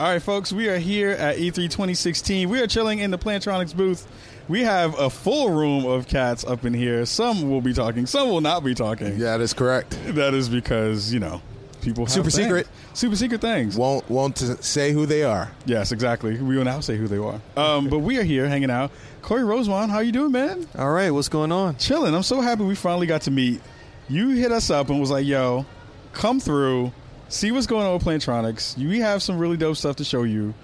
All 0.00 0.06
right, 0.12 0.22
folks, 0.22 0.52
we 0.52 0.68
are 0.68 0.78
here 0.78 1.10
at 1.10 1.38
E 1.38 1.50
E3 1.50 1.54
2016. 1.70 2.48
We 2.48 2.60
are 2.60 2.68
chilling 2.68 3.00
in 3.00 3.10
the 3.10 3.18
Plantronics 3.18 3.74
booth. 3.76 4.06
We 4.48 4.62
have 4.62 4.98
a 4.98 5.10
full 5.10 5.50
room 5.50 5.84
of 5.84 6.08
cats 6.08 6.44
up 6.44 6.64
in 6.64 6.72
here. 6.72 7.04
Some 7.04 7.50
will 7.50 7.60
be 7.60 7.74
talking, 7.74 8.06
some 8.06 8.28
will 8.30 8.40
not 8.40 8.64
be 8.64 8.74
talking. 8.74 9.08
Yeah, 9.12 9.36
that 9.36 9.40
is 9.40 9.52
correct. 9.52 9.90
That 10.14 10.32
is 10.34 10.48
because, 10.48 11.12
you 11.12 11.20
know, 11.20 11.42
people 11.82 12.06
have 12.06 12.12
Super 12.12 12.30
things. 12.30 12.34
secret. 12.46 12.68
Super 12.94 13.14
secret 13.16 13.40
things. 13.42 13.76
Won't 13.76 14.08
won't 14.10 14.38
say 14.38 14.92
who 14.92 15.04
they 15.06 15.22
are. 15.22 15.50
Yes, 15.66 15.92
exactly. 15.92 16.40
We 16.40 16.56
will 16.56 16.64
now 16.64 16.80
say 16.80 16.96
who 16.96 17.06
they 17.08 17.18
are. 17.18 17.40
Um, 17.56 17.88
but 17.88 17.98
we 17.98 18.16
are 18.18 18.22
here 18.24 18.48
hanging 18.48 18.70
out. 18.70 18.90
Corey 19.22 19.44
Rosewan, 19.44 19.90
how 19.90 19.98
you 19.98 20.12
doing, 20.12 20.32
man? 20.32 20.66
All 20.78 20.90
right, 20.90 21.10
what's 21.10 21.28
going 21.28 21.52
on? 21.52 21.76
Chilling. 21.76 22.14
I'm 22.14 22.22
so 22.22 22.40
happy 22.40 22.64
we 22.64 22.74
finally 22.74 23.06
got 23.06 23.22
to 23.22 23.30
meet. 23.30 23.60
You 24.08 24.30
hit 24.30 24.50
us 24.50 24.70
up 24.70 24.88
and 24.88 24.98
was 24.98 25.10
like, 25.10 25.26
yo, 25.26 25.66
come 26.14 26.40
through, 26.40 26.92
see 27.28 27.52
what's 27.52 27.66
going 27.66 27.86
on 27.86 27.92
with 27.92 28.02
Plantronics. 28.04 28.78
We 28.78 29.00
have 29.00 29.22
some 29.22 29.38
really 29.38 29.58
dope 29.58 29.76
stuff 29.76 29.96
to 29.96 30.04
show 30.04 30.22
you. 30.22 30.54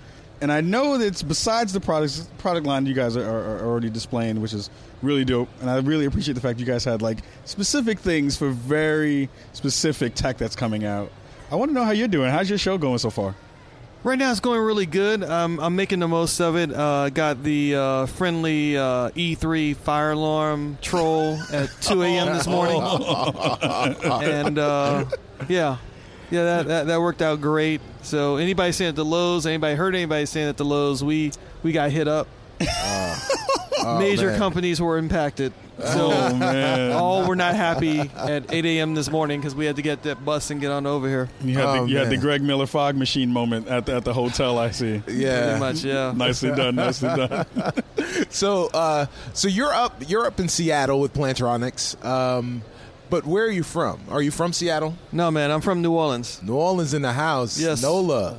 And 0.40 0.52
I 0.52 0.60
know 0.60 0.98
that 0.98 1.06
it's 1.06 1.22
besides 1.22 1.72
the 1.72 1.80
products, 1.80 2.28
product 2.38 2.66
line 2.66 2.86
you 2.86 2.94
guys 2.94 3.16
are, 3.16 3.24
are, 3.24 3.58
are 3.58 3.66
already 3.66 3.88
displaying, 3.88 4.40
which 4.40 4.52
is 4.52 4.68
really 5.02 5.24
dope. 5.24 5.48
And 5.60 5.70
I 5.70 5.78
really 5.78 6.04
appreciate 6.06 6.34
the 6.34 6.40
fact 6.40 6.58
you 6.58 6.66
guys 6.66 6.84
had 6.84 7.02
like 7.02 7.18
specific 7.44 7.98
things 7.98 8.36
for 8.36 8.50
very 8.50 9.28
specific 9.52 10.14
tech 10.14 10.38
that's 10.38 10.56
coming 10.56 10.84
out. 10.84 11.10
I 11.50 11.56
want 11.56 11.70
to 11.70 11.74
know 11.74 11.84
how 11.84 11.92
you're 11.92 12.08
doing. 12.08 12.30
How's 12.30 12.48
your 12.48 12.58
show 12.58 12.78
going 12.78 12.98
so 12.98 13.10
far? 13.10 13.34
Right 14.02 14.18
now, 14.18 14.30
it's 14.30 14.40
going 14.40 14.60
really 14.60 14.84
good. 14.84 15.24
Um, 15.24 15.58
I'm 15.60 15.76
making 15.76 16.00
the 16.00 16.08
most 16.08 16.38
of 16.38 16.56
it. 16.56 16.70
Uh, 16.70 17.08
got 17.08 17.42
the 17.42 17.74
uh, 17.74 18.06
friendly 18.06 18.76
uh, 18.76 19.08
E3 19.10 19.74
fire 19.76 20.10
alarm 20.10 20.76
troll 20.82 21.38
at 21.50 21.70
2 21.80 22.02
a.m. 22.02 22.26
this 22.34 22.46
morning, 22.46 22.82
and 22.82 24.58
uh, 24.58 25.06
yeah, 25.48 25.78
yeah, 26.34 26.44
that, 26.44 26.66
that 26.66 26.86
that 26.88 27.00
worked 27.00 27.22
out 27.22 27.40
great. 27.40 27.80
So, 28.02 28.36
anybody 28.36 28.72
saying 28.72 28.90
at 28.90 28.96
the 28.96 29.04
Lowe's, 29.04 29.46
anybody 29.46 29.74
heard 29.76 29.94
anybody 29.94 30.26
saying 30.26 30.48
at 30.48 30.56
the 30.56 30.64
Lowe's, 30.64 31.02
we 31.02 31.32
we 31.62 31.72
got 31.72 31.90
hit 31.90 32.08
up. 32.08 32.28
Major 33.98 34.28
man. 34.28 34.38
companies 34.38 34.80
were 34.80 34.96
impacted. 34.98 35.52
So, 35.78 36.10
Oh 36.12 36.34
man, 36.36 36.92
all 36.92 37.26
were 37.26 37.34
not 37.36 37.54
happy 37.56 37.98
at 37.98 38.52
8 38.52 38.64
a.m. 38.64 38.94
this 38.94 39.10
morning 39.10 39.40
because 39.40 39.54
we 39.56 39.66
had 39.66 39.76
to 39.76 39.82
get 39.82 40.04
that 40.04 40.24
bus 40.24 40.50
and 40.50 40.60
get 40.60 40.70
on 40.70 40.86
over 40.86 41.08
here. 41.08 41.28
you 41.42 41.54
had, 41.54 41.66
Oh, 41.66 41.84
the, 41.84 41.90
you 41.90 41.98
had 41.98 42.10
the. 42.10 42.16
Greg 42.16 42.42
Miller 42.42 42.66
fog 42.66 42.96
machine 42.96 43.32
moment 43.32 43.66
at 43.66 43.84
the, 43.86 43.96
at 43.96 44.04
the 44.04 44.14
hotel. 44.14 44.56
I 44.58 44.70
see. 44.70 45.02
Yeah. 45.08 45.58
Pretty 45.58 45.58
much, 45.58 45.84
yeah. 45.84 46.12
Nicely 46.16 46.50
done. 46.56 46.76
Nicely 46.76 47.08
done. 47.08 47.46
So, 48.30 48.68
uh, 48.72 49.06
so 49.32 49.48
you're 49.48 49.72
up. 49.72 50.02
You're 50.08 50.26
up 50.26 50.38
in 50.38 50.48
Seattle 50.48 51.00
with 51.00 51.12
Plantronics. 51.14 52.02
Um, 52.04 52.62
but 53.10 53.24
where 53.26 53.44
are 53.44 53.50
you 53.50 53.62
from? 53.62 54.00
Are 54.10 54.22
you 54.22 54.30
from 54.30 54.52
Seattle? 54.52 54.96
No, 55.12 55.30
man, 55.30 55.50
I'm 55.50 55.60
from 55.60 55.82
New 55.82 55.92
Orleans. 55.92 56.42
New 56.42 56.54
Orleans 56.54 56.94
in 56.94 57.02
the 57.02 57.12
house. 57.12 57.58
Yes. 57.58 57.82
Nola. 57.82 58.36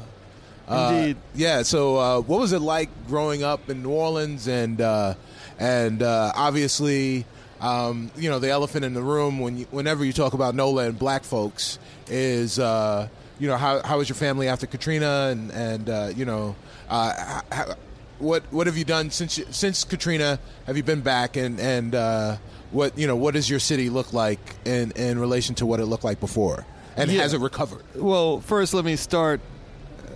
Uh, 0.67 0.91
Indeed. 0.93 1.17
yeah. 1.35 1.61
So, 1.61 1.97
uh, 1.97 2.19
what 2.21 2.39
was 2.39 2.51
it 2.51 2.59
like 2.59 2.89
growing 3.07 3.43
up 3.43 3.69
in 3.69 3.83
New 3.83 3.91
Orleans? 3.91 4.47
And 4.47 4.81
uh, 4.81 5.13
and 5.59 6.01
uh, 6.01 6.31
obviously, 6.35 7.25
um, 7.61 8.09
you 8.17 8.29
know, 8.29 8.39
the 8.39 8.49
elephant 8.49 8.83
in 8.83 8.93
the 8.93 9.03
room 9.03 9.39
when 9.39 9.59
you, 9.59 9.65
whenever 9.71 10.03
you 10.03 10.11
talk 10.13 10.33
about 10.33 10.55
Nola 10.55 10.85
and 10.87 10.97
Black 10.97 11.23
folks 11.23 11.77
is, 12.07 12.57
uh, 12.59 13.07
you 13.39 13.47
know, 13.47 13.57
how 13.57 13.81
how 13.83 13.97
was 13.99 14.09
your 14.09 14.15
family 14.15 14.47
after 14.47 14.65
Katrina? 14.65 15.29
And 15.31 15.51
and 15.51 15.89
uh, 15.89 16.11
you 16.15 16.25
know, 16.25 16.55
uh, 16.89 17.41
how, 17.51 17.75
what 18.19 18.43
what 18.51 18.65
have 18.67 18.77
you 18.77 18.85
done 18.85 19.11
since 19.11 19.37
you, 19.37 19.45
since 19.51 19.83
Katrina? 19.83 20.39
Have 20.65 20.77
you 20.77 20.83
been 20.83 21.01
back? 21.01 21.37
And 21.37 21.59
and 21.59 21.93
uh, 21.93 22.37
what 22.71 22.97
you 22.97 23.07
know, 23.07 23.15
what 23.15 23.33
does 23.33 23.49
your 23.49 23.59
city 23.59 23.89
look 23.89 24.13
like 24.13 24.39
in 24.65 24.91
in 24.91 25.19
relation 25.19 25.55
to 25.55 25.65
what 25.65 25.79
it 25.79 25.85
looked 25.85 26.03
like 26.03 26.19
before? 26.19 26.65
And 26.97 27.11
Yeah. 27.11 27.21
has 27.23 27.33
it 27.33 27.39
recovered? 27.41 27.83
Well, 27.95 28.39
first, 28.41 28.73
let 28.73 28.85
me 28.85 28.95
start. 28.95 29.41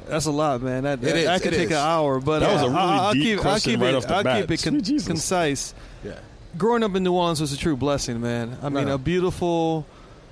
That's 0.08 0.26
a 0.26 0.32
lot, 0.32 0.62
man. 0.64 0.84
That, 0.84 1.04
It 1.04 1.16
is, 1.18 1.26
that 1.26 1.42
could 1.44 1.54
it 1.54 1.58
take 1.58 1.66
is. 1.68 1.72
an 1.72 1.78
hour, 1.78 2.20
but 2.20 2.40
That 2.40 2.52
was 2.54 2.62
a 2.62 2.66
uh, 2.66 2.68
really 2.70 2.80
I'll, 2.80 3.00
I'll 3.02 3.14
deep 3.14 3.24
keep, 3.24 3.38
I'll 3.38 3.44
question 3.44 3.72
keep 3.74 3.82
right 3.82 3.94
it. 3.94 3.98
off 3.98 4.08
the 4.08 4.16
I'll 4.16 4.24
bat. 4.24 4.42
keep 4.48 4.52
it 4.52 4.64
con- 4.64 4.82
Jesus. 4.82 5.08
concise. 5.08 5.74
Yeah. 6.04 6.14
Growing 6.58 6.82
up 6.84 6.96
in 6.96 7.04
New 7.04 7.14
Orleans 7.14 7.40
was 7.42 7.54
a 7.54 7.58
true 7.58 7.76
blessing, 7.78 8.20
man. 8.20 8.58
I 8.64 8.70
mean, 8.70 8.86
Right. 8.86 8.94
a 8.94 8.98
beautiful, 8.98 9.86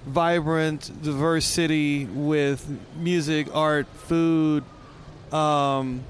vibrant, 0.07 0.89
diverse 1.03 1.45
city 1.45 2.05
with 2.05 2.65
music, 2.97 3.47
art, 3.53 3.85
food, 4.07 4.63
um, 5.31 6.03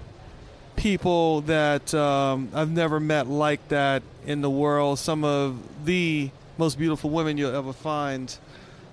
people 0.75 1.41
that 1.41 1.93
um, 1.93 2.49
I've 2.53 2.71
never 2.71 2.99
met 2.99 3.27
like 3.27 3.67
that 3.69 4.03
in 4.27 4.41
the 4.41 4.49
world. 4.49 4.99
Some 4.99 5.23
of 5.23 5.57
the 5.85 6.29
most 6.57 6.77
beautiful 6.77 7.09
women 7.09 7.37
you'll 7.37 7.55
ever 7.55 7.73
find, 7.73 8.35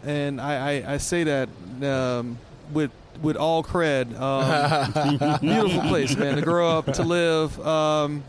and 0.04 0.40
I, 0.40 0.54
I, 0.54 0.94
I 0.94 0.96
say 0.96 1.24
that 1.24 1.48
um, 1.82 2.38
with 2.72 2.90
with 3.20 3.36
all 3.36 3.62
cred. 3.62 4.18
Um, 4.18 5.38
beautiful 5.40 5.82
place, 5.82 6.16
man, 6.16 6.36
to 6.36 6.42
grow 6.42 6.78
up, 6.78 6.86
to 6.94 7.02
live. 7.02 7.60
Um, 7.66 8.24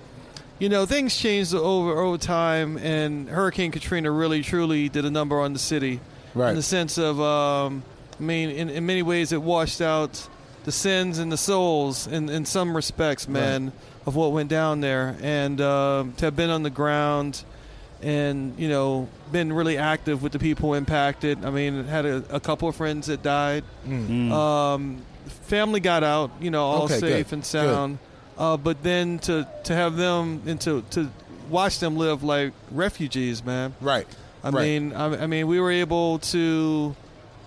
you 0.60 0.70
know, 0.70 0.86
things 0.86 1.16
changed 1.16 1.54
over 1.54 1.98
over 1.98 2.18
time, 2.18 2.78
and 2.78 3.30
Hurricane 3.30 3.72
Katrina 3.72 4.12
really, 4.12 4.42
truly 4.42 4.90
did 4.90 5.06
a 5.06 5.12
number 5.12 5.40
on 5.40 5.54
the 5.54 5.60
city. 5.60 6.00
Right. 6.34 6.50
In 6.50 6.56
the 6.56 6.64
sense 6.64 6.98
of, 6.98 7.20
um, 7.22 7.84
I 8.20 8.24
mean, 8.24 8.50
in, 8.50 8.70
in 8.70 8.86
many 8.86 9.02
ways, 9.02 9.32
it 9.32 9.42
washed 9.42 9.80
out 9.80 10.28
the 10.66 10.72
sins 10.72 11.18
and 11.18 11.32
the 11.32 11.38
souls 11.38 12.08
in, 12.08 12.28
in 12.30 12.44
some 12.44 12.76
respects, 12.76 13.28
man, 13.28 13.72
of 14.06 14.16
what 14.16 14.32
went 14.32 14.50
down 14.50 14.82
there. 14.82 15.16
And 15.22 15.60
um 15.62 16.14
to 16.18 16.26
have 16.26 16.36
been 16.36 16.50
on 16.50 16.64
the 16.64 16.70
ground 16.70 17.44
and, 18.02 18.60
you 18.60 18.68
know, 18.70 19.08
been 19.32 19.52
really 19.52 19.78
active 19.78 20.22
with 20.22 20.32
the 20.32 20.40
people 20.40 20.74
impacted. 20.76 21.44
I 21.44 21.50
mean, 21.50 21.86
had 21.86 22.06
a, 22.06 22.24
a 22.30 22.40
couple 22.40 22.68
of 22.68 22.76
friends 22.76 23.08
that 23.08 23.24
died. 23.24 23.64
Um, 24.32 25.02
family 25.48 25.80
got 25.80 26.04
out, 26.04 26.30
you 26.40 26.52
know, 26.52 26.64
all 26.64 26.84
Okay, 26.84 27.00
safe 27.00 27.28
good, 27.30 27.34
and 27.34 27.46
sound. 27.46 27.98
Uh, 28.38 28.58
but 28.58 28.84
then 28.84 29.18
to, 29.20 29.48
to 29.64 29.74
have 29.74 29.96
them 29.96 30.42
and 30.46 30.60
to, 30.62 30.84
to 30.92 31.10
watch 31.50 31.80
them 31.80 31.96
live 31.96 32.22
like 32.22 32.52
refugees, 32.70 33.44
man. 33.44 33.74
Right. 33.82 34.06
I 34.44 34.50
Right. 34.50 34.64
mean, 34.66 34.94
I, 34.94 35.24
I 35.24 35.28
mean, 35.28 35.48
we 35.48 35.60
were 35.60 35.72
able 35.72 36.20
to 36.20 36.96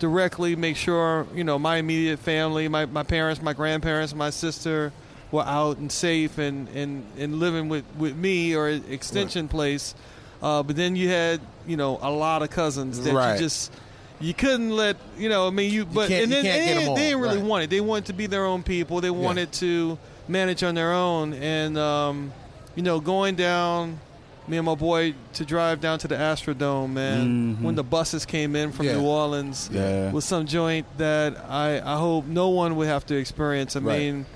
directly 0.01 0.57
make 0.57 0.77
sure, 0.77 1.27
you 1.35 1.45
know, 1.45 1.59
my 1.59 1.77
immediate 1.77 2.19
family, 2.19 2.67
my, 2.69 2.87
my 2.87 3.03
parents, 3.05 3.41
my 3.43 3.53
grandparents, 3.53 4.15
my 4.15 4.31
sister 4.31 4.93
were 5.31 5.43
out 5.43 5.77
and 5.79 5.91
safe 5.93 6.39
and, 6.39 6.69
and, 6.71 7.05
and 7.19 7.39
living 7.39 7.69
with, 7.69 7.85
with 7.99 8.17
me 8.17 8.55
or 8.55 8.69
extension 8.69 9.49
place. 9.49 9.95
Uh, 10.43 10.63
but 10.63 10.77
then 10.77 10.97
you 10.97 11.09
had, 11.09 11.41
you 11.67 11.77
know, 11.77 11.99
a 12.01 12.11
lot 12.11 12.43
of 12.43 12.51
cousins 12.51 13.01
that 13.03 13.13
Right. 13.13 13.35
you 13.35 13.39
just 13.41 13.73
you 14.21 14.35
couldn't 14.35 14.71
let 14.71 14.97
you 15.17 15.29
know. 15.29 15.47
I 15.47 15.51
mean, 15.51 15.73
you 15.73 15.85
but 15.85 16.09
can't- 16.09 16.25
and 16.25 16.33
you 16.33 16.43
then 16.43 16.45
they, 16.45 16.51
get 16.51 16.69
'em 16.71 16.77
didn't- 16.79 16.89
all, 16.89 16.95
they 16.97 17.03
didn't 17.09 17.21
really 17.21 17.37
right. 17.39 17.47
want 17.47 17.65
it. 17.65 17.71
They 17.71 17.81
wanted 17.81 18.07
to 18.07 18.13
be 18.15 18.27
their 18.27 18.47
own 18.47 18.63
people. 18.63 19.01
They 19.01 19.11
wanted 19.11 19.53
to 19.55 19.99
manage 20.29 20.63
on 20.65 20.75
their 20.75 20.93
own, 20.93 21.35
and 21.35 21.77
um, 21.79 22.33
you 22.75 22.83
know, 22.83 23.01
going 23.01 23.35
down. 23.37 24.01
Me 24.49 24.57
and 24.57 24.65
my 24.65 24.75
boy 24.75 25.13
to 25.35 25.45
drive 25.45 25.79
down 25.83 25.99
to 25.99 26.09
the 26.09 26.15
Astrodome, 26.15 26.93
man. 26.95 27.63
When 27.63 27.75
the 27.75 27.85
buses 27.85 28.25
came 28.25 28.57
in 28.57 28.73
from 28.73 28.87
Yeah. 28.87 28.95
New 28.95 29.03
Orleans, 29.05 29.69
Yeah. 29.71 30.11
was 30.11 30.25
some 30.25 30.47
joint 30.47 30.87
that 30.97 31.37
I, 31.51 31.81
I 31.85 31.99
hope 31.99 32.25
no 32.25 32.49
one 32.49 32.77
would 32.77 32.87
have 32.89 33.05
to 33.07 33.15
experience. 33.17 33.77
I 33.77 33.81
Right. 33.81 33.99
mean, 33.99 34.27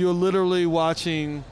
you're 0.00 0.12
literally 0.14 0.66
watching 0.66 1.44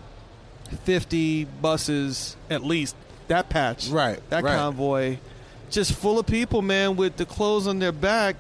50 0.84 1.44
buses 1.44 2.36
at 2.50 2.62
least 2.64 2.94
that 3.28 3.48
patch, 3.48 3.88
Right, 3.88 4.18
That 4.30 4.42
right. 4.44 4.56
convoy, 4.56 5.18
just 5.70 5.92
full 5.92 6.18
of 6.18 6.26
people, 6.26 6.62
man, 6.62 6.96
with 6.96 7.16
the 7.16 7.26
clothes 7.26 7.66
on 7.66 7.78
their 7.78 7.92
back, 7.92 8.36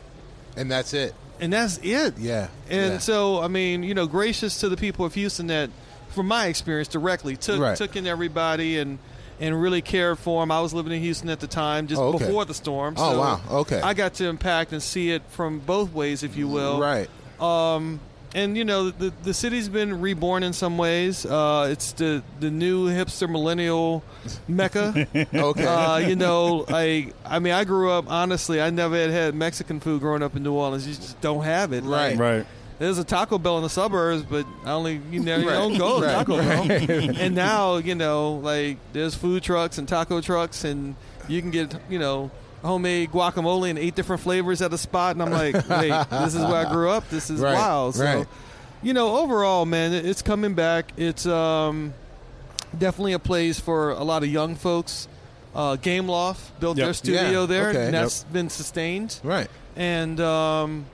and 0.56 0.70
that's 0.70 0.94
it. 0.94 1.14
and 1.40 1.52
that's 1.52 1.78
it. 1.78 2.16
Yeah. 2.18 2.48
And 2.70 2.94
yeah. 2.94 2.98
so, 2.98 3.40
I 3.40 3.48
mean, 3.48 3.82
you 3.82 3.94
know, 3.94 4.06
gracious 4.06 4.60
to 4.60 4.68
the 4.68 4.76
people 4.76 5.04
of 5.04 5.14
Houston 5.14 5.46
that, 5.48 5.70
from 6.08 6.26
my 6.26 6.46
experience, 6.46 6.88
directly 6.88 7.36
took 7.36 7.60
Right. 7.60 7.76
took 7.76 7.96
in 7.96 8.06
everybody 8.06 8.78
and 8.78 8.98
and 9.40 9.60
really 9.62 9.80
cared 9.82 10.18
for 10.18 10.42
them. 10.42 10.50
I 10.50 10.60
was 10.60 10.74
living 10.74 10.92
in 10.92 11.00
Houston 11.00 11.28
at 11.28 11.38
the 11.38 11.46
time, 11.46 11.86
just 11.86 12.00
Oh, 12.00 12.08
okay. 12.14 12.26
before 12.26 12.44
the 12.44 12.54
storm. 12.54 12.94
Oh, 12.96 13.20
wow. 13.20 13.40
Okay. 13.48 13.80
I 13.80 13.94
got 13.94 14.14
to 14.14 14.24
impact 14.26 14.72
and 14.72 14.82
see 14.82 15.12
it 15.12 15.22
from 15.28 15.60
both 15.60 15.92
ways, 15.92 16.24
if 16.24 16.36
you 16.36 16.48
will. 16.48 16.80
right. 16.80 17.08
Um, 17.40 18.00
and 18.34 18.56
you 18.56 18.64
know, 18.64 18.90
the 18.90 19.12
the 19.22 19.32
city's 19.34 19.68
been 19.68 20.00
reborn 20.00 20.42
in 20.42 20.52
some 20.52 20.76
ways. 20.78 21.24
Uh, 21.24 21.68
it's 21.70 21.92
the 21.92 22.22
the 22.40 22.50
new 22.50 22.88
hipster 22.88 23.28
millennial 23.30 24.02
mecca. 24.46 25.06
Okay. 25.34 25.64
Uh, 25.64 25.96
you 25.98 26.16
know, 26.16 26.64
I 26.68 27.12
I 27.24 27.38
mean, 27.38 27.52
I 27.52 27.64
grew 27.64 27.90
up 27.90 28.04
honestly. 28.10 28.60
I 28.60 28.70
never 28.70 28.96
had 28.96 29.10
had 29.10 29.34
Mexican 29.34 29.80
food 29.80 30.00
growing 30.00 30.22
up 30.22 30.36
in 30.36 30.42
New 30.42 30.52
Orleans. 30.52 30.86
You 30.86 30.94
just 30.94 31.20
don't 31.20 31.44
have 31.44 31.72
it. 31.72 31.84
Right. 31.84 32.10
Like, 32.10 32.18
Right. 32.18 32.46
there's 32.78 32.98
a 32.98 33.04
Taco 33.04 33.38
Bell 33.38 33.56
in 33.56 33.62
the 33.62 33.68
suburbs, 33.70 34.22
but 34.22 34.46
I 34.64 34.72
only 34.72 35.00
you 35.10 35.20
know 35.20 35.36
you 35.36 35.48
Right. 35.48 35.54
don't 35.54 35.78
go 35.78 36.00
to 36.00 36.06
Right. 36.06 36.12
Taco 36.14 36.36
Bell. 36.36 37.16
and 37.18 37.34
now 37.34 37.76
you 37.78 37.94
know 37.94 38.34
like 38.34 38.76
there's 38.92 39.14
food 39.14 39.42
trucks 39.42 39.78
and 39.78 39.88
taco 39.88 40.20
trucks, 40.20 40.64
and 40.64 40.94
you 41.28 41.40
can 41.40 41.50
get 41.50 41.74
you 41.88 41.98
know 41.98 42.30
homemade 42.62 43.10
guacamole 43.10 43.68
in 43.70 43.78
eight 43.78 43.94
different 43.94 44.22
flavors 44.22 44.60
at 44.62 44.72
a 44.72 44.78
spot. 44.78 45.16
And 45.16 45.22
I'm 45.22 45.30
like, 45.30 45.54
wait, 45.68 46.06
this 46.10 46.34
is 46.34 46.40
where 46.44 46.66
I 46.66 46.72
grew 46.72 46.90
up. 46.90 47.08
This 47.10 47.30
is 47.30 47.40
Right. 47.40 47.54
wild. 47.54 47.94
So, 47.94 48.04
Right. 48.04 48.26
you 48.82 48.92
know, 48.92 49.16
overall, 49.18 49.64
man, 49.66 49.92
it's 49.92 50.22
coming 50.22 50.54
back. 50.54 50.92
It's 50.96 51.26
um, 51.26 51.94
definitely 52.76 53.12
a 53.14 53.18
place 53.18 53.58
for 53.60 53.90
a 53.90 54.02
lot 54.04 54.22
of 54.22 54.28
young 54.28 54.54
folks. 54.56 55.08
Uh, 55.54 55.76
Gameloft 55.76 56.38
built 56.60 56.76
Yep. 56.76 56.84
their 56.86 56.94
studio 56.94 57.40
Yeah. 57.40 57.46
there, 57.46 57.68
Okay. 57.70 57.84
and 57.86 57.94
that's 57.94 58.24
been 58.24 58.50
sustained. 58.50 59.18
right. 59.24 59.48
And 59.76 60.20
um, 60.20 60.86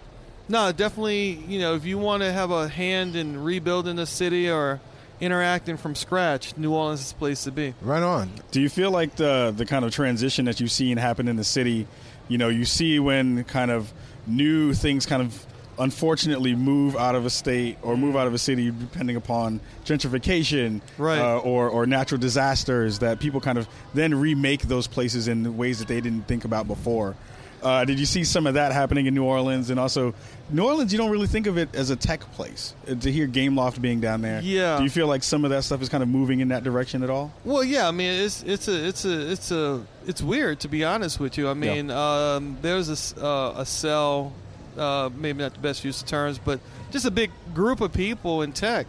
no, 0.49 0.71
definitely, 0.71 1.43
you 1.49 1.59
know, 1.59 1.75
if 1.75 1.85
you 1.87 1.97
want 1.99 2.23
to 2.23 2.31
have 2.33 2.51
a 2.51 2.69
hand 2.69 3.17
in 3.17 3.43
rebuilding 3.43 3.97
the 3.97 4.07
city 4.07 4.51
or 4.51 4.81
interacting 5.25 5.77
from 5.77 5.95
scratch, 5.95 6.57
New 6.57 6.73
Orleans 6.73 7.01
is 7.01 7.13
the 7.13 7.19
place 7.19 7.45
to 7.45 7.51
be. 7.51 7.75
Right 7.81 8.03
on. 8.03 8.31
Do 8.51 8.61
you 8.61 8.69
feel 8.69 8.91
like 8.91 9.17
the 9.17 9.53
the 9.57 9.67
kind 9.67 9.85
of 9.85 9.91
transition 9.93 10.45
that 10.45 10.61
you've 10.61 10.71
seen 10.73 10.97
happen 10.99 11.27
in 11.29 11.37
the 11.37 11.45
city? 11.45 11.87
You 12.29 12.39
know, 12.39 12.49
you 12.49 12.65
see 12.65 12.99
when 12.99 13.45
kind 13.45 13.71
of 13.71 13.93
new 14.27 14.73
things 14.75 15.05
kind 15.07 15.23
of 15.23 15.47
unfortunately 15.79 16.55
move 16.55 16.95
out 16.97 17.17
of 17.17 17.27
a 17.27 17.31
state 17.31 17.77
or 17.83 17.97
move 17.97 18.15
out 18.17 18.29
of 18.29 18.33
a 18.35 18.39
city 18.39 18.71
depending 18.71 19.17
upon 19.17 19.61
gentrification 19.85 20.81
Right. 20.99 21.19
uh, 21.19 21.39
or, 21.39 21.69
or 21.69 21.85
natural 21.85 22.21
disasters 22.21 23.01
that 23.01 23.19
people 23.19 23.41
kind 23.41 23.59
of 23.59 23.67
then 23.93 24.15
remake 24.15 24.63
those 24.63 24.87
places 24.87 25.27
in 25.27 25.57
ways 25.57 25.81
that 25.81 25.89
they 25.89 26.01
didn't 26.01 26.29
think 26.29 26.45
about 26.45 26.69
before 26.69 27.17
uh, 27.65 27.85
did 27.85 27.99
you 27.99 28.07
see 28.07 28.23
some 28.25 28.47
of 28.47 28.55
that 28.55 28.73
happening 28.73 29.07
in 29.07 29.15
New 29.15 29.25
Orleans? 29.25 29.71
And 29.71 29.81
also, 29.81 30.15
New 30.51 30.65
Orleans, 30.65 30.93
you 30.93 30.99
don't 30.99 31.11
really 31.11 31.27
think 31.27 31.47
of 31.47 31.57
it 31.59 31.75
as 31.75 31.91
a 31.91 31.97
tech 31.97 32.21
place. 32.33 32.75
Uh, 32.89 32.95
To 32.97 33.11
hear 33.11 33.27
Gameloft 33.27 33.81
being 33.81 34.01
down 34.01 34.21
there, 34.23 34.41
Yeah. 34.43 34.77
Do 34.77 34.85
you 34.85 34.91
feel 34.91 35.07
like 35.07 35.23
some 35.23 35.45
of 35.45 35.51
that 35.51 35.65
stuff 35.65 35.81
is 35.83 35.89
kind 35.89 36.03
of 36.03 36.09
moving 36.09 36.41
in 36.41 36.49
that 36.49 36.63
direction 36.63 37.03
at 37.03 37.11
all? 37.11 37.33
Well, 37.45 37.65
yeah, 37.65 37.89
I 37.89 37.91
mean, 37.91 38.13
it's 38.25 38.43
it's 38.43 38.69
a 38.69 38.87
it's 38.89 39.05
a 39.05 39.31
it's 39.33 39.51
a 39.51 39.83
it's 40.07 40.23
weird 40.23 40.61
to 40.61 40.69
be 40.69 40.85
honest 40.85 41.19
with 41.19 41.39
you. 41.39 41.49
I 41.49 41.55
mean, 41.55 41.91
um, 41.91 42.59
there's 42.63 42.89
a 42.91 42.93
s- 42.93 43.15
uh, 43.21 43.55
a 43.57 43.65
cell 43.67 44.33
uh, 44.77 45.09
maybe 45.17 45.39
not 45.43 45.55
the 45.55 45.61
best 45.61 45.85
use 45.85 46.03
of 46.03 46.09
terms, 46.09 46.39
but 46.39 46.61
just 46.91 47.07
a 47.07 47.11
big 47.11 47.31
group 47.55 47.81
of 47.81 47.93
people 47.93 48.43
in 48.43 48.53
tech 48.53 48.87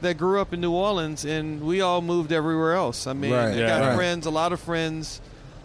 that 0.00 0.16
grew 0.16 0.40
up 0.40 0.52
in 0.52 0.60
New 0.60 0.70
Orleans, 0.72 1.24
and 1.24 1.60
we 1.62 1.80
all 1.80 2.00
moved 2.02 2.30
everywhere 2.32 2.74
else. 2.74 3.06
I 3.06 3.12
mean, 3.14 3.32
Right. 3.32 3.52
I 3.52 3.56
Yeah. 3.56 3.66
got 3.68 3.86
Right. 3.88 3.96
friends, 3.96 4.26
a 4.26 4.30
lot 4.30 4.52
of 4.52 4.60
friends, 4.60 5.20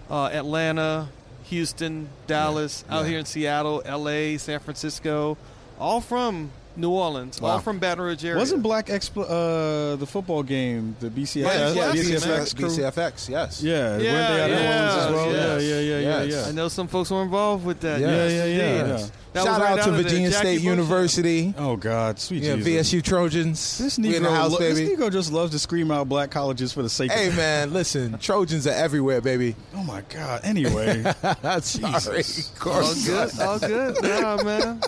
uh, 0.09 0.29
Atlanta, 0.33 1.09
Houston, 1.50 2.10
Dallas, 2.27 2.84
out 2.89 3.01
Yeah. 3.03 3.10
here 3.10 3.20
in 3.20 3.25
Seattle, 3.25 3.82
L.A., 3.86 4.38
San 4.38 4.60
Francisco, 4.60 5.38
all 5.79 6.01
from 6.01 6.51
New 6.79 6.89
Orleans, 6.91 7.39
all 7.41 7.59
from 7.59 7.79
Baton 7.79 8.03
Rouge 8.03 8.24
area. 8.24 8.38
Wasn't 8.38 8.63
Black 8.63 8.88
Expl- 8.88 9.25
uh, 9.29 9.95
the 9.98 10.05
football 10.07 10.43
game 10.43 10.95
the 11.00 11.09
BCS 11.09 11.43
Yes, 11.43 11.75
yes, 11.75 11.95
BCFX 12.25 12.55
crew? 12.55 12.67
BCFX, 12.67 13.29
yes. 13.29 13.62
Yeah, 13.63 13.89
weren't 13.91 14.01
they 14.01 14.09
out 14.09 14.50
of 14.50 14.50
New 14.50 14.55
Yeah, 14.63 15.12
well? 15.12 15.31
yes, 15.31 15.63
Yeah, 15.63 15.79
yeah, 15.79 15.79
yeah, 15.79 16.00
yeah, 16.00 16.24
yes. 16.24 16.33
yeah. 16.45 16.50
I 16.50 16.51
know 16.53 16.67
some 16.67 16.88
folks 16.88 17.12
were 17.12 17.21
involved 17.21 17.65
with 17.65 17.79
that. 17.81 18.00
Yeah. 18.00 18.07
Yeah, 18.07 18.27
yeah, 18.27 18.45
yeah, 18.45 18.88
yeah. 18.98 19.07
That 19.31 19.43
Shout 19.43 19.62
right 19.62 19.77
out 19.79 19.86
to 19.86 19.91
Virginia 19.91 20.31
State 20.31 20.57
Bush- 20.57 20.63
University. 20.63 21.53
Oh 21.55 21.75
God, 21.75 22.17
sweet 22.19 22.41
Yeah, 22.41 22.55
Jesus. 22.55 22.93
VSU 22.93 23.03
Trojans. 23.03 23.77
This 23.77 24.00
We 24.00 24.05
Negro, 24.05 24.15
in 24.15 24.24
the 24.24 24.31
house, 24.31 24.51
lo- 24.53 24.57
baby. 24.57 24.86
this 24.86 24.89
Negro 25.00 25.12
just 25.12 25.31
loves 25.31 25.51
to 25.51 25.59
scream 25.59 25.91
out 25.91 26.09
black 26.09 26.31
colleges 26.31 26.74
for 26.74 26.81
the 26.81 26.89
sake 26.89 27.12
of 27.12 27.15
Hey 27.17 27.27
of. 27.27 27.36
man, 27.38 27.71
listen, 27.71 28.17
Trojans 28.17 28.65
are 28.65 28.71
everywhere, 28.74 29.21
baby. 29.21 29.55
Oh 29.75 29.83
my 29.83 30.01
God. 30.09 30.41
Anyway, 30.43 31.03
Sorry, 31.62 31.62
Jesus. 31.62 32.51
All 32.65 32.95
good, 33.05 33.39
all 33.39 33.59
good. 33.59 34.01
Nah, 34.01 34.43
man. 34.43 34.81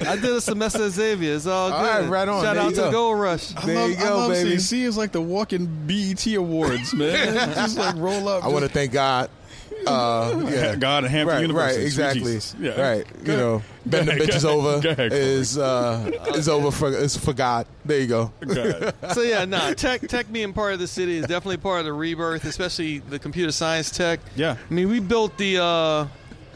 I 0.00 0.16
did 0.16 0.24
a 0.26 0.40
semester 0.40 0.84
at 0.84 0.90
Xavier. 0.92 1.34
It's 1.34 1.46
all 1.46 1.72
All 1.72 1.82
good. 1.82 1.88
right, 1.88 2.08
right 2.08 2.28
on. 2.28 2.42
Shout 2.44 2.54
There 2.56 2.64
out 2.64 2.70
to 2.70 2.76
go. 2.76 2.90
Gold 2.92 3.20
Rush. 3.20 3.56
I 3.56 3.66
There 3.66 3.74
love, 3.76 3.90
you 3.90 3.96
I 3.96 4.00
go, 4.00 4.16
love 4.16 4.30
baby. 4.32 4.50
CC 4.56 4.82
is 4.82 4.96
like 4.96 5.12
the 5.12 5.20
walking 5.22 5.66
BET 5.86 6.26
awards, 6.34 6.92
man. 6.94 7.34
just 7.54 7.78
like 7.78 7.96
roll 7.96 8.28
up. 8.28 8.44
I 8.44 8.48
want 8.48 8.64
to 8.64 8.70
thank 8.70 8.92
God. 8.92 9.30
Uh, 9.86 10.48
yeah. 10.50 10.74
God 10.74 11.04
and 11.04 11.12
Hampton 11.12 11.36
Right, 11.36 11.42
University. 11.42 11.78
right, 11.80 11.86
exactly. 11.86 12.38
Yeah. 12.58 12.80
Right, 12.80 13.24
Go 13.24 13.32
you 13.32 13.38
know, 13.38 13.54
ahead. 13.56 13.70
bend 13.84 14.08
the 14.08 14.12
Go 14.12 14.18
ahead, 14.22 14.28
bitches 14.30 14.44
over 14.44 14.88
ahead, 14.88 15.12
is 15.12 15.58
uh, 15.58 16.10
is 16.34 16.48
over 16.48 16.70
for 16.72 16.88
is 16.88 17.16
for 17.16 17.32
God. 17.32 17.66
There 17.84 18.00
you 18.00 18.06
go. 18.08 18.32
Go. 18.40 18.90
So 19.12 19.20
yeah, 19.20 19.44
nah. 19.44 19.74
Tech, 19.74 20.00
tech 20.08 20.32
being 20.32 20.52
part 20.54 20.72
of 20.72 20.80
the 20.80 20.88
city 20.88 21.18
is 21.18 21.26
definitely 21.26 21.58
part 21.58 21.80
of 21.80 21.84
the 21.84 21.92
rebirth, 21.92 22.46
especially 22.46 22.98
the 22.98 23.18
computer 23.20 23.52
science 23.52 23.90
tech. 23.90 24.18
Yeah. 24.34 24.56
I 24.68 24.74
mean, 24.74 24.88
we 24.88 24.98
built 24.98 25.36
the 25.38 25.58
uh, 25.62 26.06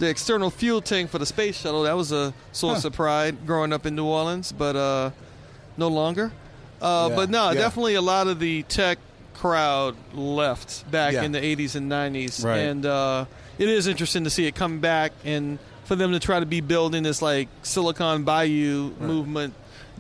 the 0.00 0.08
external 0.08 0.50
fuel 0.50 0.80
tank 0.80 1.10
for 1.10 1.18
the 1.18 1.26
space 1.26 1.60
shuttle. 1.60 1.84
That 1.84 1.96
was 1.96 2.10
a 2.10 2.34
source 2.52 2.82
Huh. 2.82 2.88
of 2.88 2.94
pride 2.94 3.46
growing 3.46 3.72
up 3.72 3.86
in 3.86 3.94
New 3.94 4.06
Orleans, 4.06 4.50
but 4.50 4.74
uh, 4.74 5.10
no 5.76 5.88
longer. 5.88 6.32
Uh, 6.82 7.06
Yeah, 7.10 7.16
But 7.16 7.30
no, 7.30 7.50
yeah. 7.50 7.54
definitely 7.60 7.94
a 7.94 8.00
lot 8.02 8.26
of 8.26 8.40
the 8.40 8.62
tech 8.64 8.98
crowd 9.34 9.94
left 10.14 10.90
back 10.90 11.12
Yeah. 11.12 11.22
in 11.22 11.32
the 11.32 11.38
80s 11.44 11.76
and 11.76 11.88
90s, 11.88 12.42
Right. 12.44 12.58
and 12.58 12.84
uh, 12.84 13.26
it 13.58 13.68
is 13.68 13.86
interesting 13.86 14.24
to 14.24 14.30
see 14.30 14.46
it 14.46 14.54
come 14.54 14.80
back 14.80 15.12
and 15.24 15.58
for 15.84 15.96
them 15.96 16.12
to 16.12 16.18
try 16.20 16.40
to 16.40 16.46
be 16.46 16.60
building 16.60 17.02
this 17.02 17.20
like 17.20 17.48
Silicon 17.62 18.22
Bayou 18.22 18.92
movement 19.00 19.54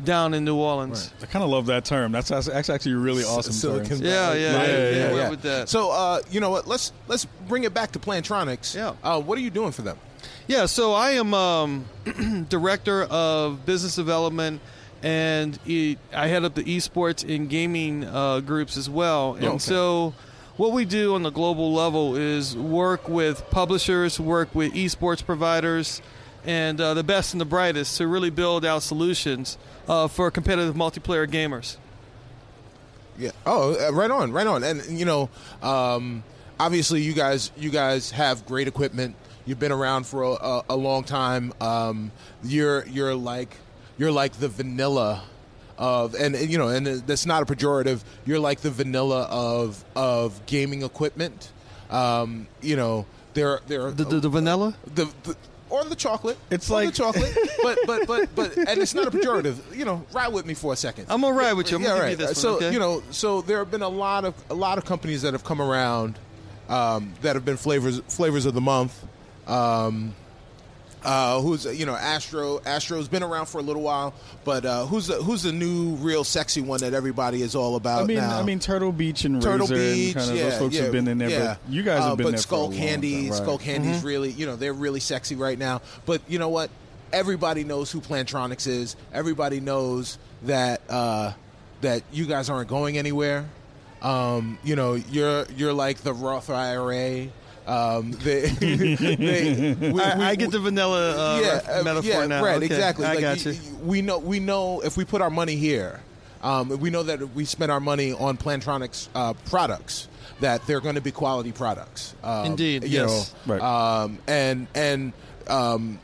down 0.04 0.34
in 0.34 0.44
New 0.44 0.56
Orleans. 0.56 1.12
I 1.22 1.26
kind 1.26 1.42
of 1.44 1.50
love 1.50 1.66
that 1.66 1.84
term. 1.84 2.12
That's, 2.12 2.28
that's 2.28 2.70
actually 2.70 2.94
really 2.94 3.22
awesome 3.24 3.52
Silicon 3.52 3.98
term. 3.98 4.02
Yeah, 4.02 4.32
yeah, 4.34 4.34
Yeah, 4.34 4.66
yeah, 4.66 4.90
yeah, 4.90 5.04
went 5.06 5.16
yeah. 5.16 5.30
with 5.30 5.42
that. 5.42 5.68
So 5.68 5.90
uh, 5.90 6.20
you 6.30 6.40
know 6.40 6.50
what? 6.50 6.66
Let's 6.66 6.92
let's 7.08 7.24
bring 7.48 7.64
it 7.64 7.72
back 7.74 7.92
to 7.92 7.98
Plantronics. 7.98 8.74
Yeah. 8.74 8.94
Uh, 9.02 9.20
what 9.20 9.38
are 9.38 9.42
you 9.42 9.50
doing 9.50 9.72
for 9.72 9.82
them? 9.82 9.98
Yeah, 10.46 10.66
so 10.66 10.92
I 10.94 11.10
am 11.12 11.32
um, 11.32 11.84
director 12.48 13.04
of 13.04 13.64
business 13.64 13.94
development, 13.96 14.60
and 15.02 15.58
e- 15.66 15.96
I 16.12 16.26
head 16.26 16.44
up 16.44 16.54
the 16.54 16.64
esports 16.64 17.22
and 17.34 17.48
gaming 17.48 18.04
uh, 18.04 18.40
groups 18.40 18.76
as 18.76 18.90
well. 18.90 19.34
And 19.34 19.44
Okay. 19.44 19.58
so, 19.58 20.12
what 20.56 20.72
we 20.72 20.84
do 20.84 21.14
on 21.14 21.22
the 21.22 21.30
global 21.30 21.72
level 21.72 22.16
is 22.16 22.56
work 22.56 23.08
with 23.08 23.48
publishers, 23.50 24.18
work 24.20 24.54
with 24.54 24.72
esports 24.74 25.24
providers, 25.24 26.02
and 26.44 26.80
uh, 26.80 26.94
the 26.94 27.04
best 27.04 27.34
and 27.34 27.40
the 27.40 27.44
brightest 27.44 27.96
to 27.98 28.06
really 28.06 28.30
build 28.30 28.64
out 28.64 28.82
solutions 28.82 29.58
uh, 29.88 30.08
for 30.08 30.30
competitive 30.30 30.74
multiplayer 30.74 31.28
gamers. 31.28 31.76
Yeah. 33.18 33.32
Oh, 33.44 33.74
uh, 33.74 33.92
right 33.92 34.10
on, 34.10 34.32
right 34.32 34.46
on. 34.46 34.62
And 34.62 34.98
you 34.98 35.04
know, 35.04 35.28
um, 35.62 36.22
obviously, 36.58 37.02
you 37.02 37.12
guys, 37.12 37.50
you 37.56 37.70
guys 37.70 38.10
have 38.12 38.46
great 38.46 38.66
equipment. 38.68 39.14
You've 39.44 39.58
been 39.58 39.72
around 39.72 40.06
for 40.06 40.22
a, 40.22 40.30
a, 40.30 40.64
a 40.70 40.76
long 40.76 41.04
time. 41.04 41.52
Um, 41.60 42.12
you're 42.42 42.86
you're 42.86 43.14
like 43.14 43.56
you're 43.98 44.12
like 44.12 44.32
the 44.34 44.48
vanilla 44.48 45.22
of, 45.76 46.14
and 46.14 46.36
you 46.38 46.56
know, 46.56 46.68
and 46.68 46.86
that's 46.86 47.26
not 47.26 47.42
a 47.42 47.46
pejorative. 47.46 48.02
You're 48.24 48.38
like 48.38 48.60
the 48.60 48.70
vanilla 48.70 49.22
of 49.30 49.84
of 49.96 50.46
gaming 50.46 50.82
equipment. 50.82 51.50
Um, 51.90 52.46
you 52.62 52.76
know, 52.76 53.06
there 53.34 53.60
there 53.66 53.90
The, 53.90 54.04
the, 54.04 54.20
the 54.20 54.28
vanilla? 54.28 54.76
the, 54.94 55.06
the 55.24 55.36
or 55.70 55.84
the 55.84 55.96
chocolate. 55.96 56.36
It's 56.50 56.70
Or 56.70 56.74
like- 56.74 56.88
the 56.90 56.94
chocolate, 56.96 57.36
but 57.62 57.78
but 57.86 58.06
but 58.06 58.34
but, 58.34 58.56
and 58.56 58.80
it's 58.80 58.94
not 58.94 59.06
a 59.06 59.10
pejorative. 59.10 59.56
You 59.74 59.84
know, 59.84 60.04
ride 60.12 60.32
with 60.32 60.46
me 60.46 60.54
for 60.54 60.72
a 60.72 60.76
second. 60.76 61.06
I'm 61.08 61.20
gonna 61.22 61.34
ride 61.34 61.54
with 61.54 61.70
you. 61.70 61.76
I'm 61.76 61.82
yeah, 61.82 61.88
gonna 61.90 62.00
right. 62.02 62.10
give 62.10 62.20
you 62.20 62.26
this 62.26 62.40
so. 62.40 62.56
Okay? 62.56 62.72
you 62.72 62.78
know, 62.78 63.02
so 63.10 63.40
there 63.42 63.58
have 63.58 63.70
been 63.70 63.82
a 63.82 63.88
lot 63.88 64.24
of 64.24 64.34
a 64.50 64.54
lot 64.54 64.78
of 64.78 64.84
companies 64.84 65.22
that 65.22 65.32
have 65.32 65.44
come 65.44 65.60
around 65.62 66.18
um, 66.68 67.14
that 67.22 67.36
have 67.36 67.44
been 67.44 67.56
flavors 67.56 68.00
flavors 68.08 68.46
of 68.46 68.54
the 68.54 68.60
month. 68.60 69.02
Um, 69.46 70.14
uh, 71.04 71.40
who's 71.40 71.64
you 71.64 71.86
know 71.86 71.94
Astro? 71.94 72.60
Astro's 72.66 73.08
been 73.08 73.22
around 73.22 73.46
for 73.46 73.58
a 73.58 73.62
little 73.62 73.82
while, 73.82 74.12
but 74.44 74.64
uh, 74.64 74.86
who's 74.86 75.06
the, 75.06 75.14
who's 75.14 75.42
the 75.42 75.52
new 75.52 75.94
real 75.96 76.24
sexy 76.24 76.60
one 76.60 76.80
that 76.80 76.92
everybody 76.94 77.42
is 77.42 77.54
all 77.54 77.76
about 77.76 78.02
I 78.02 78.06
mean, 78.06 78.16
now? 78.18 78.38
I 78.38 78.42
mean, 78.42 78.58
Turtle 78.58 78.92
Beach 78.92 79.24
and 79.24 79.40
Turtle 79.40 79.66
Razor 79.66 79.74
Beach, 79.74 80.06
and 80.06 80.14
kind 80.16 80.30
of 80.30 80.36
yeah, 80.36 80.42
those 80.50 80.58
folks 80.58 80.74
yeah, 80.74 80.82
have 80.82 80.92
been 80.92 81.08
in 81.08 81.18
there, 81.18 81.30
yeah. 81.30 81.56
but 81.64 81.72
you 81.72 81.82
guys 81.82 82.02
have 82.02 82.12
Uh, 82.12 82.16
been 82.16 82.24
but 82.26 82.30
there 82.32 82.38
Skull 82.38 82.68
for 82.68 82.74
a 82.74 82.76
Candy, 82.76 83.12
long 83.14 83.22
time, 83.22 83.30
right. 83.30 83.42
Skull 83.42 83.58
Candy's 83.58 83.96
Mm-hmm. 83.98 84.06
really, 84.06 84.30
you 84.30 84.46
know, 84.46 84.56
they're 84.56 84.72
really 84.72 85.00
sexy 85.00 85.36
right 85.36 85.58
now. 85.58 85.80
But 86.06 86.20
you 86.28 86.38
know 86.38 86.48
what? 86.50 86.70
Everybody 87.12 87.64
knows 87.64 87.90
who 87.90 88.00
Plantronics 88.00 88.66
is. 88.66 88.94
Everybody 89.12 89.58
knows 89.60 90.18
that 90.42 90.80
uh, 90.88 91.32
that 91.80 92.02
you 92.12 92.26
guys 92.26 92.48
aren't 92.50 92.68
going 92.68 92.98
anywhere. 92.98 93.46
Um, 94.02 94.58
you 94.64 94.76
know, 94.76 94.94
you're 94.94 95.44
you're 95.56 95.72
like 95.72 95.98
the 95.98 96.12
Roth 96.14 96.50
IRA. 96.50 97.28
Um, 97.66 98.12
they, 98.12 98.40
they, 98.48 99.74
we, 99.80 100.00
I, 100.00 100.16
we- 100.18 100.24
I 100.24 100.34
get 100.34 100.50
the 100.50 100.58
vanilla 100.60 101.36
uh, 101.36 101.40
ref- 101.40 101.68
uh, 101.68 101.82
metaphor 101.82 102.10
yeah, 102.10 102.26
now. 102.26 102.42
Right, 102.44 102.56
Okay, 102.56 102.66
exactly. 102.66 103.06
I 103.06 103.14
Like, 103.14 103.20
got 103.20 103.44
you. 103.44 103.54
We 103.82 104.02
know 104.02 104.18
we 104.18 104.40
know 104.40 104.80
if 104.80 104.96
we 104.96 105.04
put 105.04 105.20
our 105.22 105.30
money 105.30 105.56
here, 105.56 106.00
um, 106.42 106.68
we 106.80 106.90
know 106.90 107.02
that 107.04 107.22
if 107.22 107.34
we 107.34 107.44
spend 107.44 107.70
our 107.70 107.80
money 107.80 108.12
on 108.12 108.36
Plantronics 108.38 109.08
uh, 109.14 109.34
products, 109.46 110.08
that 110.40 110.66
they're 110.66 110.80
going 110.80 110.94
to 110.94 111.00
be 111.02 111.12
quality 111.12 111.52
products. 111.52 112.14
Um, 112.24 112.46
Indeed, 112.46 112.84
you 112.84 112.88
yes. 113.02 113.34
know, 113.46 113.54
Right. 113.54 113.62
um, 114.02 114.18
and 114.26 114.66
and 114.74 115.12
um, 115.48 115.98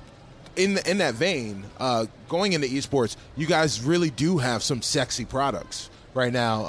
in 0.56 0.78
in 0.86 0.98
that 0.98 1.14
vein, 1.14 1.64
uh, 1.80 2.06
going 2.28 2.52
into 2.52 2.66
esports, 2.68 3.16
you 3.36 3.46
guys 3.46 3.82
really 3.82 4.10
do 4.10 4.38
have 4.38 4.62
some 4.62 4.82
sexy 4.82 5.24
products 5.24 5.88
right 6.14 6.32
now. 6.32 6.64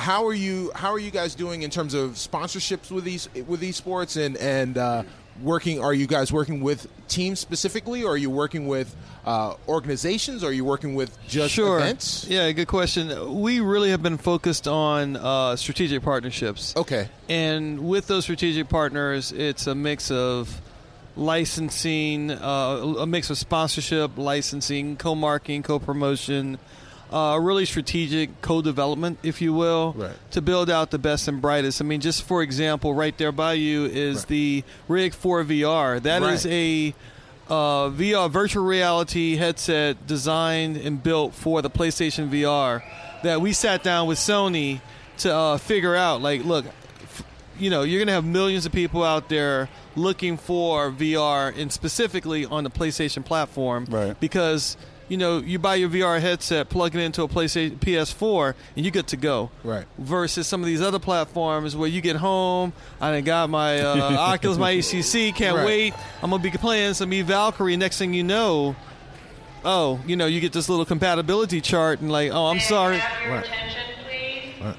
How 0.00 0.26
are 0.26 0.32
you? 0.32 0.72
How 0.74 0.90
are 0.92 0.98
you 0.98 1.10
guys 1.10 1.34
doing 1.34 1.62
in 1.62 1.70
terms 1.70 1.92
of 1.92 2.12
sponsorships 2.12 2.90
with 2.90 3.04
these 3.04 3.28
with 3.46 3.60
esports 3.60 4.16
and 4.16 4.36
and 4.38 4.78
uh, 4.78 5.02
working? 5.42 5.78
Are 5.78 5.92
you 5.92 6.06
guys 6.06 6.32
working 6.32 6.62
with 6.62 6.88
teams 7.08 7.38
specifically, 7.38 8.02
or 8.02 8.14
are 8.14 8.16
you 8.16 8.30
working 8.30 8.66
with 8.66 8.96
uh, 9.26 9.54
organizations? 9.68 10.42
Or 10.42 10.48
are 10.48 10.52
you 10.52 10.64
working 10.64 10.94
with 10.94 11.16
just 11.28 11.52
sure. 11.52 11.78
events? 11.78 12.26
Yeah, 12.26 12.50
good 12.52 12.68
question. 12.68 13.40
We 13.40 13.60
really 13.60 13.90
have 13.90 14.02
been 14.02 14.16
focused 14.16 14.66
on 14.66 15.16
uh, 15.16 15.56
strategic 15.56 16.02
partnerships. 16.02 16.74
Okay. 16.76 17.08
And 17.28 17.86
with 17.86 18.06
those 18.06 18.24
strategic 18.24 18.70
partners, 18.70 19.32
it's 19.32 19.66
a 19.66 19.74
mix 19.74 20.10
of 20.10 20.62
licensing, 21.14 22.30
uh, 22.30 22.94
a 23.00 23.06
mix 23.06 23.28
of 23.28 23.36
sponsorship, 23.36 24.16
licensing, 24.16 24.96
co 24.96 25.14
marketing, 25.14 25.62
co 25.62 25.78
promotion, 25.78 26.58
uh, 27.10 27.38
really 27.40 27.64
strategic 27.64 28.40
co 28.40 28.62
development, 28.62 29.18
if 29.22 29.40
you 29.42 29.52
will, 29.52 29.94
Right. 29.96 30.12
to 30.30 30.40
build 30.40 30.70
out 30.70 30.90
the 30.90 30.98
best 30.98 31.26
and 31.28 31.40
brightest. 31.42 31.80
I 31.80 31.84
mean, 31.84 32.00
just 32.00 32.22
for 32.22 32.42
example, 32.42 32.94
right 32.94 33.16
there 33.18 33.32
by 33.32 33.54
you 33.54 33.86
is 33.86 34.18
Right. 34.18 34.28
the 34.28 34.64
Rig 34.88 35.14
4 35.14 35.42
VR. 35.44 36.00
That 36.00 36.22
is 36.22 36.44
Right. 36.44 36.52
a 36.52 36.94
uh, 37.52 37.88
VR 37.90 38.28
virtual 38.30 38.64
reality 38.64 39.34
headset 39.36 40.06
designed 40.06 40.76
and 40.76 41.02
built 41.02 41.34
for 41.34 41.60
the 41.62 41.68
PlayStation 41.70 42.28
VR 42.30 42.80
that 43.24 43.40
we 43.40 43.52
sat 43.52 43.82
down 43.82 44.06
with 44.06 44.18
Sony 44.18 44.80
to 45.18 45.34
uh, 45.34 45.58
figure 45.58 45.96
out. 45.96 46.22
Like, 46.22 46.44
look, 46.44 46.64
f- 47.02 47.24
you 47.58 47.68
know, 47.68 47.82
you're 47.82 47.98
gonna 48.00 48.12
have 48.12 48.24
millions 48.24 48.66
of 48.66 48.72
people 48.72 49.02
out 49.02 49.28
there 49.28 49.68
looking 49.96 50.36
for 50.36 50.92
VR, 50.92 51.48
and 51.60 51.72
specifically 51.72 52.46
on 52.46 52.62
the 52.62 52.70
PlayStation 52.70 53.24
platform, 53.24 53.84
Right. 53.90 54.18
Because 54.20 54.76
you 55.10 55.16
know, 55.18 55.38
you 55.38 55.58
buy 55.58 55.74
your 55.74 55.90
VR 55.90 56.18
headset, 56.20 56.70
plug 56.70 56.94
it 56.94 57.00
into 57.00 57.22
a 57.22 57.28
PlayStation 57.28 57.76
PS4, 57.78 58.54
and 58.76 58.84
you 58.86 58.90
good 58.90 59.08
to 59.08 59.16
go. 59.18 59.50
Right. 59.62 59.84
Versus 59.98 60.46
some 60.46 60.60
of 60.62 60.66
these 60.66 60.80
other 60.80 60.98
platforms 61.00 61.76
where 61.76 61.88
you 61.88 62.00
get 62.00 62.16
home, 62.16 62.72
I 63.00 63.10
done 63.10 63.24
got 63.24 63.50
my 63.50 63.80
uh, 63.80 63.96
Oculus, 64.18 64.56
my 64.56 64.74
HTC, 64.76 65.34
can't 65.34 65.56
Right. 65.56 65.66
wait. 65.66 65.94
I'm 66.22 66.30
gonna 66.30 66.42
be 66.42 66.50
playing 66.52 66.94
some 66.94 67.12
E 67.12 67.20
Valkyrie. 67.22 67.76
Next 67.76 67.98
thing 67.98 68.14
you 68.14 68.22
know, 68.24 68.76
oh, 69.64 70.00
you 70.06 70.16
know, 70.16 70.26
you 70.26 70.40
get 70.40 70.52
this 70.52 70.68
little 70.68 70.84
compatibility 70.86 71.60
chart, 71.60 72.00
and 72.00 72.10
like, 72.10 72.30
oh, 72.32 72.46
I'm 72.46 72.56
May 72.56 72.62
I 72.62 72.66
sorry. 72.66 72.98
Have 72.98 73.22
your 73.26 73.34
Right. 73.36 73.44
attention, 73.44 73.80
please. 74.08 74.64
Right. 74.64 74.76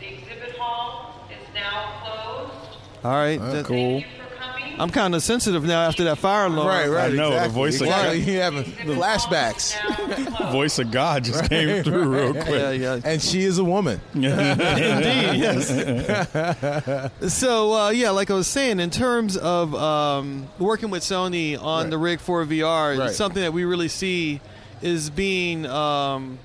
The 0.00 0.06
exhibit 0.06 0.56
hall 0.58 1.14
is 1.30 1.54
now 1.54 1.92
closed. 2.02 3.04
All 3.04 3.12
right, 3.12 3.38
Uh, 3.40 3.52
that- 3.52 3.64
cool. 3.66 4.00
Thank 4.00 4.06
you 4.06 4.22
for 4.28 4.34
coming. 4.36 4.67
I'm 4.80 4.90
kind 4.90 5.14
of 5.14 5.22
sensitive 5.22 5.64
now 5.64 5.82
after 5.86 6.04
that 6.04 6.18
fire 6.18 6.46
alarm. 6.46 6.66
Right, 6.66 6.88
right. 6.88 7.12
I 7.12 7.14
know, 7.14 7.30
the 7.30 7.36
exactly. 7.36 7.54
voice 7.54 7.74
of- 7.80 7.86
exactly. 7.88 8.20
You 8.20 8.40
having 8.40 8.64
flashbacks, 8.64 10.52
Voice 10.52 10.78
of 10.78 10.90
God 10.90 11.24
just 11.24 11.48
came 11.48 11.82
through 11.84 12.08
real 12.08 12.32
quick. 12.32 12.48
Yeah, 12.48 12.70
yeah. 12.70 13.00
and 13.04 13.20
she 13.20 13.42
is 13.42 13.58
a 13.58 13.64
woman. 13.64 14.00
Indeed, 14.14 14.24
yes. 15.38 15.68
so 17.34 17.72
uh, 17.74 17.90
yeah, 17.90 18.10
like 18.10 18.30
I 18.30 18.34
was 18.34 18.46
saying, 18.46 18.80
in 18.80 18.90
terms 18.90 19.36
of 19.36 19.74
um, 19.74 20.48
working 20.58 20.90
with 20.90 21.02
Sony 21.02 21.60
on 21.60 21.84
Right. 21.84 21.90
the 21.90 21.98
Rig 21.98 22.20
4 22.20 22.44
VR, 22.46 22.98
Right. 22.98 23.10
something 23.10 23.42
that 23.42 23.52
we 23.52 23.64
really 23.64 23.88
see 23.88 24.40
is 24.82 25.10
being 25.10 25.66
um, 25.66 26.38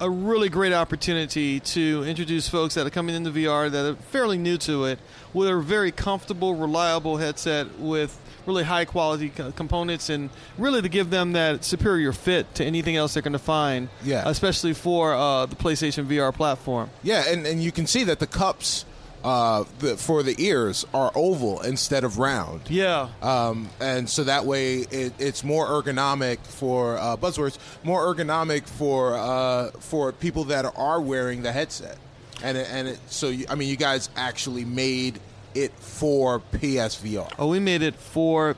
a 0.00 0.08
really 0.10 0.48
great 0.48 0.72
opportunity 0.72 1.60
to 1.60 2.02
introduce 2.04 2.48
folks 2.48 2.74
that 2.74 2.86
are 2.86 2.90
coming 2.90 3.14
into 3.14 3.30
VR 3.30 3.70
that 3.70 3.84
are 3.92 3.94
fairly 3.96 4.38
new 4.38 4.56
to 4.58 4.84
it 4.86 4.98
with 5.34 5.48
a 5.48 5.60
very 5.60 5.92
comfortable, 5.92 6.54
reliable 6.54 7.18
headset 7.18 7.78
with 7.78 8.18
really 8.46 8.64
high 8.64 8.86
quality 8.86 9.28
co- 9.28 9.52
components 9.52 10.08
and 10.08 10.30
really 10.56 10.80
to 10.80 10.88
give 10.88 11.10
them 11.10 11.32
that 11.32 11.64
superior 11.64 12.12
fit 12.12 12.52
to 12.54 12.64
anything 12.64 12.96
else 12.96 13.12
they're 13.14 13.22
going 13.22 13.34
to 13.34 13.38
find, 13.38 13.88
Yeah. 14.02 14.22
especially 14.26 14.72
for 14.72 15.12
uh, 15.12 15.44
the 15.46 15.56
PlayStation 15.56 16.06
VR 16.06 16.32
platform. 16.34 16.88
Yeah, 17.02 17.24
and, 17.28 17.46
and 17.46 17.62
you 17.62 17.70
can 17.70 17.86
see 17.86 18.02
that 18.04 18.18
the 18.18 18.26
cups 18.26 18.86
uh, 19.24 19.64
the, 19.80 19.96
for 19.96 20.22
the 20.22 20.34
ears 20.42 20.86
are 20.94 21.12
oval 21.14 21.60
instead 21.60 22.04
of 22.04 22.18
round. 22.18 22.62
Yeah. 22.70 23.08
Um, 23.22 23.68
and 23.80 24.08
so 24.08 24.24
that 24.24 24.46
way 24.46 24.78
it, 24.78 25.12
it's 25.18 25.44
more 25.44 25.66
ergonomic 25.66 26.38
for 26.46 26.96
uh, 26.96 27.16
buzzwords, 27.16 27.58
more 27.84 28.14
ergonomic 28.14 28.66
for 28.66 29.16
uh, 29.16 29.70
for 29.80 30.12
people 30.12 30.44
that 30.44 30.64
are 30.76 31.00
wearing 31.00 31.42
the 31.42 31.52
headset. 31.52 31.98
And 32.42 32.56
it, 32.56 32.66
and 32.70 32.88
it, 32.88 32.98
so 33.08 33.28
you, 33.28 33.44
I 33.50 33.54
mean, 33.54 33.68
you 33.68 33.76
guys 33.76 34.08
actually 34.16 34.64
made 34.64 35.20
it 35.54 35.72
for 35.74 36.40
PSVR. 36.54 37.30
Oh, 37.38 37.48
we 37.48 37.58
made 37.58 37.82
it 37.82 37.96
for 37.96 38.56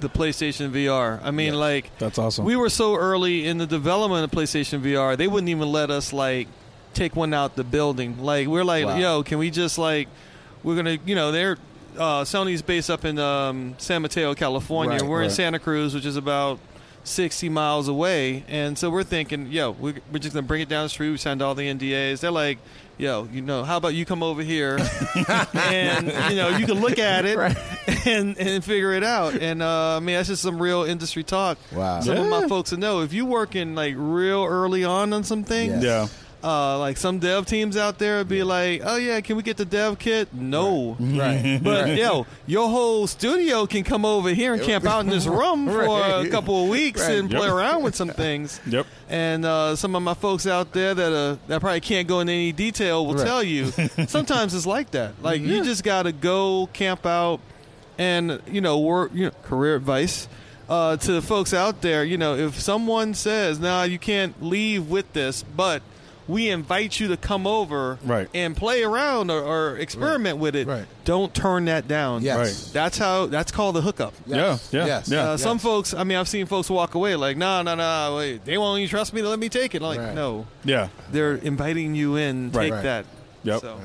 the 0.00 0.08
PlayStation 0.08 0.72
VR. 0.72 1.20
I 1.22 1.30
mean, 1.30 1.48
Yes. 1.48 1.56
like 1.56 1.98
That's 1.98 2.18
awesome. 2.18 2.44
we 2.46 2.56
were 2.56 2.70
so 2.70 2.96
early 2.96 3.46
in 3.46 3.58
the 3.58 3.66
development 3.66 4.24
of 4.24 4.30
PlayStation 4.30 4.80
VR, 4.82 5.16
they 5.16 5.28
wouldn't 5.28 5.50
even 5.50 5.70
let 5.70 5.90
us 5.90 6.12
like 6.12 6.48
take 6.94 7.16
one 7.16 7.32
out 7.34 7.56
the 7.56 7.64
building. 7.64 8.22
Like 8.22 8.46
we're 8.48 8.64
like, 8.64 8.86
Wow. 8.86 8.96
yo, 8.96 9.22
can 9.22 9.38
we 9.38 9.50
just 9.50 9.78
like 9.78 10.08
we're 10.62 10.76
gonna, 10.76 10.98
you 11.04 11.14
know, 11.14 11.32
they're 11.32 11.56
uh, 11.96 12.22
Sony's 12.22 12.62
based 12.62 12.88
up 12.90 13.04
in 13.04 13.18
um, 13.18 13.74
San 13.78 14.02
Mateo, 14.02 14.34
California. 14.34 14.98
Right, 15.00 15.02
we're 15.08 15.22
in. 15.24 15.30
Santa 15.30 15.58
Cruz, 15.58 15.94
which 15.94 16.06
is 16.06 16.16
about. 16.16 16.58
60 17.02 17.48
miles 17.48 17.88
away 17.88 18.44
and 18.46 18.76
so 18.76 18.90
we're 18.90 19.02
thinking 19.02 19.46
yo 19.46 19.70
we, 19.70 19.94
we're 20.12 20.18
just 20.18 20.34
gonna 20.34 20.46
bring 20.46 20.60
it 20.60 20.68
down 20.68 20.84
the 20.84 20.88
street 20.90 21.08
we 21.08 21.16
signed 21.16 21.40
all 21.40 21.54
the 21.54 21.66
ndas 21.66 22.20
they're 22.20 22.30
like 22.30 22.58
yo 22.98 23.26
you 23.32 23.40
know 23.40 23.64
how 23.64 23.78
about 23.78 23.94
you 23.94 24.04
come 24.04 24.22
over 24.22 24.42
here 24.42 24.78
and 25.54 26.06
you 26.30 26.36
know 26.36 26.48
you 26.58 26.66
can 26.66 26.78
look 26.78 26.98
at 26.98 27.24
it 27.24 27.38
and 28.06 28.36
and 28.38 28.64
figure 28.64 28.92
it 28.92 29.02
out. 29.02 29.34
And 29.34 29.62
uh, 29.62 29.96
I 29.96 30.00
mean 30.00 30.16
that's 30.16 30.28
just 30.28 30.42
some 30.42 30.60
real 30.60 30.82
industry 30.84 31.24
talk. 31.24 31.58
Wow. 31.72 32.00
Some 32.00 32.18
of 32.18 32.28
my 32.28 32.46
folks 32.48 32.70
that 32.70 32.78
know 32.78 33.00
if 33.00 33.12
you 33.12 33.26
working 33.26 33.74
like 33.74 33.94
real 33.96 34.44
early 34.44 34.84
on 34.84 35.12
on 35.12 35.24
some 35.24 35.44
things, 35.44 35.82
yeah. 35.82 36.06
Uh, 36.42 36.78
like 36.78 36.96
some 36.96 37.18
dev 37.18 37.44
teams 37.46 37.76
out 37.76 37.98
there 37.98 38.18
would 38.18 38.28
be 38.28 38.42
like, 38.42 38.80
oh 38.84 38.96
yeah, 38.96 39.20
can 39.20 39.36
we 39.36 39.42
get 39.42 39.56
the 39.58 39.64
dev 39.64 39.98
kit? 39.98 40.32
No. 40.32 40.96
Right. 40.98 41.60
But 41.62 41.84
right. 41.84 41.98
yo, 41.98 42.26
your 42.46 42.68
whole 42.68 43.06
studio 43.06 43.66
can 43.66 43.84
come 43.84 44.04
over 44.06 44.30
here 44.30 44.54
and 44.54 44.62
camp 44.62 44.86
out 44.86 45.00
in 45.00 45.10
this 45.10 45.26
room 45.26 45.66
for 45.68 45.82
a 45.84 46.28
couple 46.30 46.62
of 46.64 46.70
weeks 46.70 47.00
Right. 47.02 47.18
and 47.18 47.30
play 47.30 47.46
Yep. 47.46 47.54
around 47.54 47.82
with 47.82 47.94
some 47.94 48.08
things. 48.08 48.58
Yep. 48.66 48.86
And 49.08 49.44
uh, 49.44 49.76
some 49.76 49.94
of 49.96 50.02
my 50.02 50.14
folks 50.14 50.46
out 50.46 50.72
there 50.72 50.94
that 50.94 51.12
uh, 51.12 51.36
that 51.48 51.60
probably 51.60 51.80
can't 51.80 52.06
go 52.08 52.20
into 52.20 52.32
any 52.32 52.52
detail 52.52 53.04
will 53.06 53.14
Right. 53.14 53.26
tell 53.26 53.42
you 53.42 53.66
sometimes 54.06 54.54
it's 54.54 54.66
like 54.66 54.92
that. 54.92 55.22
Like 55.22 55.40
you 55.42 55.62
just 55.64 55.84
got 55.84 56.04
to 56.04 56.12
go 56.12 56.68
camp 56.72 57.04
out 57.04 57.40
and 57.98 58.40
you 58.50 58.60
know 58.60 58.78
work. 58.78 59.10
You 59.12 59.26
know, 59.26 59.30
career 59.42 59.74
advice 59.76 60.28
uh, 60.68 60.96
to 60.96 61.12
the 61.12 61.20
folks 61.22 61.52
out 61.52 61.82
there. 61.82 62.04
You 62.04 62.16
know, 62.16 62.36
if 62.36 62.58
someone 62.60 63.12
says, 63.14 63.58
"Nah, 63.58 63.82
you 63.82 63.98
can't 63.98 64.40
leave 64.42 64.88
with 64.88 65.12
this," 65.12 65.42
but 65.42 65.82
we 66.30 66.48
invite 66.48 66.98
you 67.00 67.08
to 67.08 67.16
come 67.16 67.46
over 67.46 67.98
Right. 68.04 68.28
and 68.34 68.56
play 68.56 68.82
around 68.82 69.30
or, 69.30 69.40
or 69.42 69.76
experiment 69.76 70.38
with 70.38 70.54
it. 70.56 70.66
Right. 70.68 70.84
Don't 71.04 71.34
turn 71.34 71.64
that 71.66 71.88
down. 71.88 72.22
Yes. 72.22 72.36
Right. 72.66 72.72
That's 72.72 72.98
how. 72.98 73.26
That's 73.26 73.50
called 73.52 73.74
the 73.76 73.80
hookup. 73.80 74.14
Yes. 74.26 74.68
Yeah, 74.72 74.80
yeah, 74.80 74.86
Yes. 74.86 75.08
yeah. 75.08 75.22
Uh, 75.30 75.36
Some 75.36 75.58
folks, 75.58 75.92
I 75.92 76.04
mean, 76.04 76.16
I've 76.18 76.28
seen 76.28 76.46
folks 76.46 76.70
walk 76.70 76.94
away 76.94 77.16
like, 77.16 77.36
no, 77.36 77.62
no, 77.62 77.74
no, 77.74 78.16
wait, 78.16 78.44
they 78.44 78.56
won't 78.58 78.78
even 78.78 78.88
trust 78.88 79.12
me 79.12 79.20
to 79.22 79.28
let 79.28 79.38
me 79.38 79.48
take 79.48 79.74
it. 79.74 79.82
Like, 79.82 79.98
Right. 79.98 80.14
no, 80.14 80.46
Yeah. 80.64 80.88
they're 81.10 81.34
inviting 81.34 81.94
you 81.94 82.16
in. 82.16 82.52
Right. 82.52 82.64
Take 82.64 82.72
Right. 82.74 82.82
that. 82.84 83.04
Yep. 83.42 83.60
So, 83.60 83.80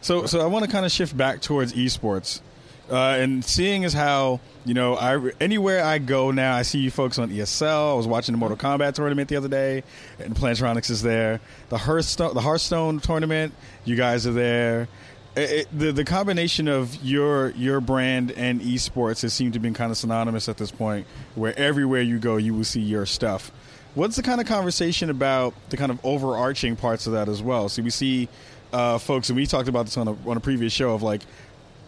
So, 0.00 0.26
so 0.26 0.40
I 0.40 0.46
want 0.46 0.64
to 0.64 0.70
kind 0.70 0.86
of 0.86 0.92
shift 0.92 1.16
back 1.16 1.40
towards 1.40 1.72
esports, 1.72 2.40
uh, 2.90 3.16
and 3.20 3.44
seeing 3.44 3.84
as 3.84 3.92
how 3.92 4.40
you 4.64 4.74
know, 4.74 4.96
I 4.96 5.30
anywhere 5.40 5.82
I 5.82 5.98
go 5.98 6.30
now, 6.30 6.54
I 6.54 6.62
see 6.62 6.78
you 6.80 6.90
folks 6.90 7.18
on 7.18 7.30
ESL. 7.30 7.92
I 7.92 7.94
was 7.94 8.06
watching 8.06 8.32
the 8.34 8.38
Mortal 8.38 8.58
Kombat 8.58 8.92
tournament 8.94 9.28
the 9.30 9.36
other 9.36 9.48
day, 9.48 9.82
and 10.18 10.34
Plantronics 10.34 10.90
is 10.90 11.00
there. 11.02 11.40
The 11.70 11.78
Hearthstone, 11.78 12.34
the 12.34 12.42
Hearthstone 12.42 13.00
tournament, 13.00 13.54
you 13.86 13.96
guys 13.96 14.26
are 14.26 14.32
there. 14.32 14.88
It, 15.36 15.50
it- 15.50 15.78
the 15.78 15.92
the 15.92 16.04
combination 16.04 16.68
of 16.68 16.94
your 17.02 17.50
your 17.52 17.80
brand 17.80 18.30
and 18.32 18.60
esports 18.60 19.22
has 19.22 19.32
seemed 19.32 19.54
to 19.54 19.58
be 19.58 19.70
kind 19.70 19.90
of 19.90 19.96
synonymous 19.96 20.48
at 20.50 20.58
this 20.58 20.70
point, 20.70 21.06
where 21.34 21.58
everywhere 21.58 22.02
you 22.02 22.18
go, 22.18 22.36
you 22.36 22.52
will 22.54 22.64
see 22.64 22.80
your 22.80 23.06
stuff. 23.06 23.50
What's 23.94 24.16
the 24.16 24.22
kind 24.22 24.40
of 24.40 24.46
conversation 24.46 25.08
about 25.08 25.54
the 25.70 25.76
kind 25.78 25.90
of 25.90 25.98
overarching 26.04 26.76
parts 26.76 27.06
of 27.06 27.14
that 27.14 27.28
as 27.28 27.42
well? 27.42 27.68
So 27.70 27.82
we 27.82 27.90
see 27.90 28.28
uh, 28.72 28.98
folks, 28.98 29.30
and 29.30 29.36
we 29.36 29.46
talked 29.46 29.68
about 29.68 29.86
this 29.86 29.96
on 29.96 30.08
a, 30.08 30.12
on 30.28 30.36
a 30.36 30.40
previous 30.40 30.72
show 30.74 30.92
of 30.92 31.02
like 31.02 31.22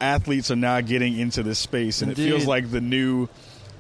athletes 0.01 0.51
are 0.51 0.57
now 0.57 0.81
getting 0.81 1.19
into 1.19 1.43
this 1.43 1.59
space, 1.59 2.03
and 2.03 2.11
it 2.13 2.17
feels 2.17 2.47
like 2.47 2.71
the 2.71 2.81
new, 2.81 3.29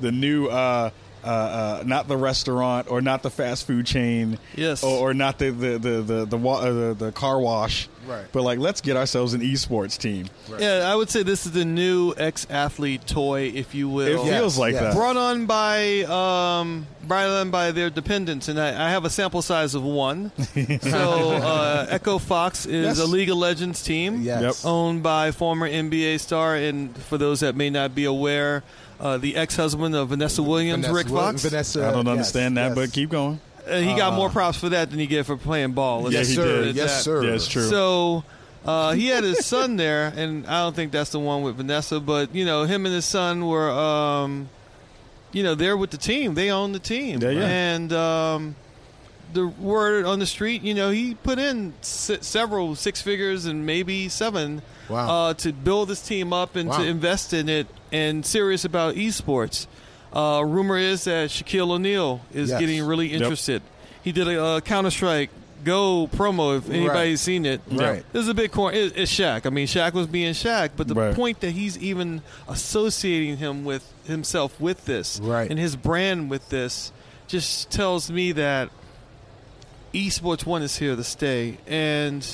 the 0.00 0.12
new, 0.12 0.46
uh, 0.46 0.90
uh, 1.24 1.26
uh, 1.26 1.82
not 1.86 2.08
the 2.08 2.16
restaurant 2.16 2.90
or 2.90 3.00
not 3.00 3.22
the 3.22 3.30
fast 3.30 3.66
food 3.66 3.86
chain, 3.86 4.38
Yes. 4.56 4.82
or, 4.82 5.10
or 5.10 5.14
not 5.14 5.38
the 5.38 5.50
the 5.50 5.78
the 5.78 6.02
the 6.02 6.24
the, 6.26 6.36
wa- 6.36 6.60
uh, 6.60 6.72
the 6.72 6.94
the 7.06 7.12
car 7.12 7.38
wash, 7.40 7.88
Right. 8.06 8.24
But 8.32 8.42
like, 8.42 8.58
let's 8.58 8.80
get 8.80 8.96
ourselves 8.96 9.34
an 9.34 9.40
esports 9.42 9.96
team. 9.98 10.26
yeah, 10.58 10.90
I 10.90 10.96
would 10.96 11.10
say 11.10 11.22
this 11.22 11.44
is 11.46 11.52
the 11.52 11.66
new 11.66 12.14
ex-athlete 12.16 13.06
toy, 13.06 13.52
if 13.54 13.74
you 13.74 13.88
will. 13.90 14.26
It 14.26 14.28
feels 14.30 14.56
like 14.58 14.72
yes. 14.72 14.82
that. 14.82 14.94
Brought 14.94 15.16
on 15.18 15.44
by 15.46 16.00
um, 16.04 16.86
brought 17.06 17.26
on 17.28 17.50
by 17.50 17.70
their 17.72 17.90
dependents, 17.90 18.48
and 18.48 18.58
I, 18.58 18.86
I 18.86 18.90
have 18.90 19.04
a 19.04 19.10
sample 19.10 19.42
size 19.42 19.74
of 19.74 19.82
one. 19.84 20.32
so 20.80 21.30
uh, 21.32 21.86
Echo 21.90 22.18
Fox 22.18 22.64
is 22.66 22.98
Yes. 22.98 23.00
a 23.00 23.04
League 23.06 23.28
of 23.30 23.36
Legends 23.36 23.82
team, 23.82 24.22
Yes. 24.22 24.42
Yep. 24.42 24.54
owned 24.70 25.02
by 25.02 25.30
former 25.30 25.68
NBA 25.68 26.18
star, 26.20 26.56
and 26.56 26.96
for 26.96 27.18
those 27.18 27.40
that 27.40 27.54
may 27.54 27.68
not 27.70 27.94
be 27.94 28.04
aware, 28.06 28.62
uh, 29.00 29.18
the 29.18 29.34
ex-husband 29.36 29.94
of 29.96 30.10
Vanessa 30.10 30.42
Williams, 30.42 30.86
Vanessa 30.86 30.94
Rick 31.04 31.12
Wil- 31.12 31.22
Fox. 31.22 31.42
Vanessa, 31.42 31.88
I 31.88 31.92
don't 31.92 32.06
yes, 32.06 32.12
understand 32.12 32.56
that, 32.58 32.66
yes. 32.68 32.74
but 32.74 32.92
keep 32.92 33.10
going. 33.10 33.40
Uh, 33.68 33.78
he 33.80 33.94
got 33.96 34.14
more 34.14 34.30
props 34.30 34.58
for 34.58 34.68
that 34.70 34.90
than 34.90 34.98
he 34.98 35.06
get 35.06 35.26
for 35.26 35.36
playing 35.36 35.72
ball. 35.72 36.02
Let's 36.02 36.14
Yeah, 36.14 36.20
just 36.20 36.30
he 36.32 36.36
put 36.36 36.44
did. 36.44 36.66
it 36.66 36.68
at 36.70 36.74
Yes, 36.74 36.96
that. 36.98 37.02
sir. 37.04 37.24
Yeah, 37.24 37.30
it's 37.34 37.48
true. 37.48 37.62
So 37.62 38.24
uh, 38.64 38.92
he 38.92 39.06
had 39.06 39.24
his 39.24 39.44
son 39.46 39.76
there, 39.76 40.12
and 40.16 40.46
I 40.46 40.62
don't 40.64 40.74
think 40.76 40.92
that's 40.92 41.10
the 41.10 41.18
one 41.20 41.42
with 41.42 41.56
Vanessa, 41.56 41.98
but 42.00 42.34
you 42.34 42.44
know, 42.44 42.64
him 42.64 42.84
and 42.86 42.94
his 42.94 43.04
son 43.04 43.46
were, 43.46 43.70
um, 43.70 44.48
you 45.32 45.42
know, 45.42 45.54
they're 45.54 45.76
with 45.76 45.90
the 45.90 45.96
team. 45.98 46.34
They 46.34 46.50
own 46.50 46.72
the 46.72 46.78
team, 46.78 47.20
Yeah, 47.22 47.30
yeah. 47.30 47.46
and 47.48 47.92
um, 47.92 48.54
the 49.32 49.46
word 49.46 50.04
on 50.06 50.18
the 50.18 50.26
street, 50.26 50.62
you 50.62 50.74
know, 50.74 50.90
he 50.90 51.14
put 51.14 51.38
in 51.38 51.72
se- 51.82 52.18
several 52.22 52.74
six 52.74 53.00
figures 53.02 53.46
and 53.46 53.64
maybe 53.66 54.08
seven 54.08 54.62
Wow. 54.88 55.08
uh, 55.28 55.34
to 55.34 55.52
build 55.52 55.88
this 55.88 56.02
team 56.02 56.32
up 56.32 56.56
and 56.56 56.68
Wow. 56.68 56.78
to 56.78 56.84
invest 56.84 57.32
in 57.32 57.48
it 57.48 57.66
and 57.92 58.24
serious 58.26 58.64
about 58.64 58.94
esports. 58.96 59.66
Uh, 60.12 60.42
rumor 60.44 60.76
is 60.76 61.04
that 61.04 61.30
Shaquille 61.30 61.70
O'Neal 61.70 62.20
is 62.34 62.50
Yes. 62.50 62.58
getting 62.60 62.82
really 62.84 63.08
Yep. 63.12 63.20
interested. 63.22 63.62
He 64.02 64.10
did 64.12 64.26
a 64.26 64.42
uh, 64.42 64.60
Counter 64.60 64.90
Strike 64.90 65.30
Go 65.62 66.08
promo. 66.10 66.56
If 66.56 66.70
anybody's 66.70 67.20
seen 67.20 67.44
it, 67.44 67.60
Right. 67.70 68.02
This 68.14 68.22
is 68.22 68.28
a 68.28 68.34
big 68.34 68.50
corner. 68.50 68.74
It, 68.78 68.94
it's 68.96 69.12
Shaq. 69.12 69.44
I 69.44 69.50
mean, 69.50 69.66
Shaq 69.66 69.92
was 69.92 70.06
being 70.06 70.32
Shaq, 70.32 70.70
but 70.74 70.88
the 70.88 70.94
Right. 70.94 71.14
point 71.14 71.40
that 71.40 71.50
he's 71.50 71.76
even 71.78 72.22
associating 72.48 73.36
him 73.36 73.64
with 73.66 73.84
himself 74.06 74.58
with 74.58 74.86
this, 74.86 75.20
Right. 75.22 75.50
and 75.50 75.58
his 75.58 75.76
brand 75.76 76.30
with 76.30 76.48
this, 76.48 76.92
just 77.28 77.70
tells 77.70 78.10
me 78.10 78.32
that 78.32 78.70
esports 79.92 80.44
one 80.46 80.62
is 80.62 80.76
here 80.76 80.94
to 80.96 81.04
stay, 81.04 81.58
and 81.66 82.26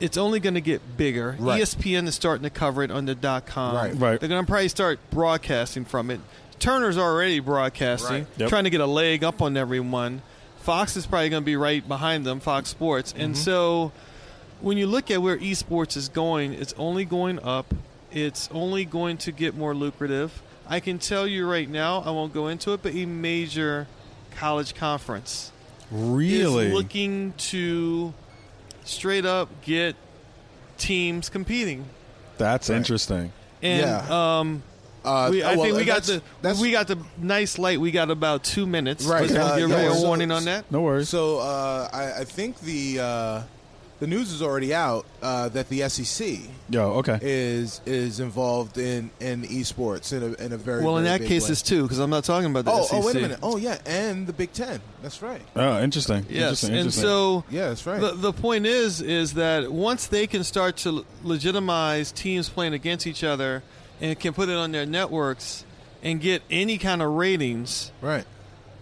it's 0.00 0.16
only 0.16 0.40
going 0.40 0.54
to 0.54 0.60
get 0.60 0.96
bigger. 0.96 1.36
Right. 1.38 1.60
ESPN 1.62 2.06
is 2.06 2.14
starting 2.14 2.44
to 2.44 2.50
cover 2.50 2.82
it 2.82 2.90
on 2.90 3.04
the 3.06 3.14
dot 3.14 3.46
com. 3.46 3.74
Right. 3.74 3.94
Right. 3.94 4.20
They're 4.20 4.28
going 4.28 4.44
to 4.44 4.50
probably 4.50 4.68
start 4.68 4.98
broadcasting 5.10 5.84
from 5.84 6.10
it. 6.10 6.20
Turner's 6.58 6.98
already 6.98 7.40
broadcasting, 7.40 8.10
Right. 8.24 8.26
Yep. 8.36 8.48
trying 8.50 8.64
to 8.64 8.70
get 8.70 8.80
a 8.80 8.86
leg 8.86 9.24
up 9.24 9.40
on 9.40 9.56
everyone. 9.56 10.22
Fox 10.60 10.96
is 10.96 11.06
probably 11.06 11.30
going 11.30 11.42
to 11.42 11.46
be 11.46 11.56
right 11.56 11.86
behind 11.86 12.26
them, 12.26 12.38
Fox 12.40 12.68
Sports. 12.68 13.14
And 13.16 13.34
Mm-hmm. 13.34 13.42
so 13.42 13.92
when 14.60 14.76
you 14.76 14.86
look 14.86 15.10
at 15.10 15.22
where 15.22 15.38
esports 15.38 15.96
is 15.96 16.10
going, 16.10 16.52
it's 16.52 16.74
only 16.76 17.06
going 17.06 17.38
up. 17.42 17.72
It's 18.12 18.48
only 18.52 18.84
going 18.84 19.16
to 19.18 19.32
get 19.32 19.56
more 19.56 19.74
lucrative. 19.74 20.42
I 20.68 20.80
can 20.80 20.98
tell 20.98 21.26
you 21.26 21.48
right 21.48 21.68
now, 21.68 22.02
I 22.02 22.10
won't 22.10 22.34
go 22.34 22.48
into 22.48 22.72
it, 22.74 22.82
but 22.82 22.94
a 22.94 23.06
major 23.06 23.86
college 24.36 24.74
conference 24.74 25.50
Really? 25.90 26.66
is 26.68 26.72
looking 26.74 27.32
to 27.50 28.12
straight 28.84 29.26
up 29.26 29.48
get 29.62 29.96
teams 30.78 31.28
competing. 31.28 31.84
That's 32.38 32.68
Right. 32.70 32.76
interesting. 32.76 33.32
And 33.62 33.80
Yeah. 33.80 34.38
um, 34.38 34.62
Uh, 35.02 35.28
We, 35.30 35.42
I 35.42 35.54
well, 35.54 35.64
think 35.64 35.76
we 35.78 35.84
got 35.86 36.02
that's- 36.02 36.06
the 36.20 36.22
that's- 36.42 36.60
we 36.60 36.72
got 36.72 36.86
the 36.86 36.98
nice 37.16 37.58
light. 37.58 37.80
We 37.80 37.90
got 37.90 38.10
about 38.10 38.44
two 38.44 38.66
minutes. 38.66 39.06
Right, 39.06 39.22
Let's 39.22 39.32
uh, 39.32 39.56
give 39.56 39.70
yeah, 39.70 39.76
everybody 39.76 39.86
a 39.86 39.94
so- 39.98 40.06
warning 40.06 40.30
on 40.30 40.44
that. 40.44 40.70
No 40.70 40.82
worries. 40.82 41.08
So 41.08 41.38
uh, 41.38 41.88
I, 41.90 42.20
I 42.20 42.24
think 42.24 42.60
the 42.60 42.98
uh, 43.00 43.40
the 44.00 44.06
news 44.06 44.32
is 44.32 44.42
already 44.42 44.74
out 44.74 45.06
uh, 45.22 45.48
that 45.50 45.68
the 45.68 45.88
SEC 45.88 46.38
Yo, 46.70 46.82
okay. 46.94 47.18
is 47.22 47.80
is 47.86 48.18
involved 48.20 48.78
in 48.78 49.10
in 49.20 49.42
esports 49.42 50.12
in 50.12 50.22
a, 50.22 50.44
in 50.44 50.52
a 50.52 50.56
very 50.56 50.82
Well, 50.84 50.96
in 50.98 51.04
very 51.04 51.18
that 51.18 51.20
big 51.20 51.28
case, 51.28 51.44
way. 51.44 51.52
it's 51.52 51.62
two 51.62 51.82
because 51.82 51.98
I'm 51.98 52.10
not 52.10 52.24
talking 52.24 52.50
about 52.50 52.64
the 52.64 52.72
oh 52.72 52.82
SEC. 52.82 52.98
oh 53.02 53.06
wait 53.06 53.16
a 53.16 53.20
minute 53.20 53.38
oh 53.42 53.56
yeah 53.56 53.78
and 53.86 54.26
the 54.26 54.32
Big 54.32 54.52
Ten 54.52 54.80
that's 55.02 55.20
right 55.22 55.42
Oh, 55.54 55.80
interesting. 55.82 56.24
Yes, 56.28 56.64
interesting, 56.64 56.68
and 56.70 56.78
interesting. 56.78 57.02
so 57.04 57.44
yeah 57.50 57.68
that's 57.68 57.86
right 57.86 58.00
the 58.00 58.12
the 58.12 58.32
point 58.32 58.66
is 58.66 59.00
is 59.02 59.34
that 59.34 59.70
once 59.70 60.06
they 60.06 60.26
can 60.26 60.44
start 60.44 60.76
to 60.78 61.04
legitimize 61.22 62.12
teams 62.12 62.48
playing 62.48 62.72
against 62.74 63.06
each 63.06 63.22
other 63.24 63.62
and 64.00 64.18
can 64.18 64.32
put 64.32 64.48
it 64.48 64.56
on 64.56 64.72
their 64.72 64.86
networks 64.86 65.64
and 66.02 66.20
get 66.22 66.42
any 66.50 66.78
kind 66.78 67.02
of 67.02 67.10
ratings, 67.12 67.92
right 68.00 68.24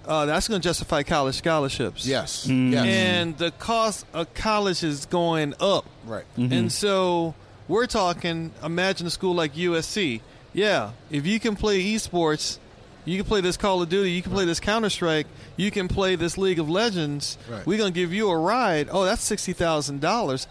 uh, 0.08 0.26
that's 0.26 0.48
going 0.48 0.60
to 0.60 0.66
justify 0.68 1.02
college 1.04 1.36
scholarships. 1.36 2.04
yes 2.06 2.46
Mm. 2.48 2.72
yes 2.72 2.86
and 2.86 3.38
the 3.38 3.50
cost 3.52 4.06
of 4.12 4.32
college 4.34 4.82
is 4.82 5.06
going 5.06 5.54
up. 5.60 5.84
right 6.04 6.24
And 6.36 6.72
so 6.72 7.34
we're 7.68 7.86
talking, 7.86 8.50
imagine 8.64 9.06
a 9.06 9.10
school 9.10 9.34
like 9.34 9.54
USC. 9.54 10.22
Yeah, 10.54 10.90
if 11.10 11.26
you 11.26 11.38
can 11.38 11.54
play 11.54 11.82
esports, 11.82 12.58
you 13.04 13.16
can 13.18 13.26
play 13.26 13.40
this 13.42 13.56
Call 13.58 13.82
of 13.82 13.88
Duty, 13.90 14.10
you 14.10 14.22
can 14.22 14.32
play 14.32 14.44
this 14.46 14.58
Counter 14.60 14.88
Strike, 14.90 15.26
you 15.56 15.70
can 15.70 15.86
play 15.88 16.16
this 16.16 16.36
League 16.38 16.58
of 16.58 16.68
Legends, 16.70 17.36
Right. 17.48 17.64
we're 17.66 17.78
going 17.78 17.92
to 17.92 18.00
give 18.00 18.12
you 18.12 18.28
a 18.30 18.36
ride. 18.38 18.88
Oh, 18.90 19.04
that's 19.04 19.22
$60,000 19.30 20.46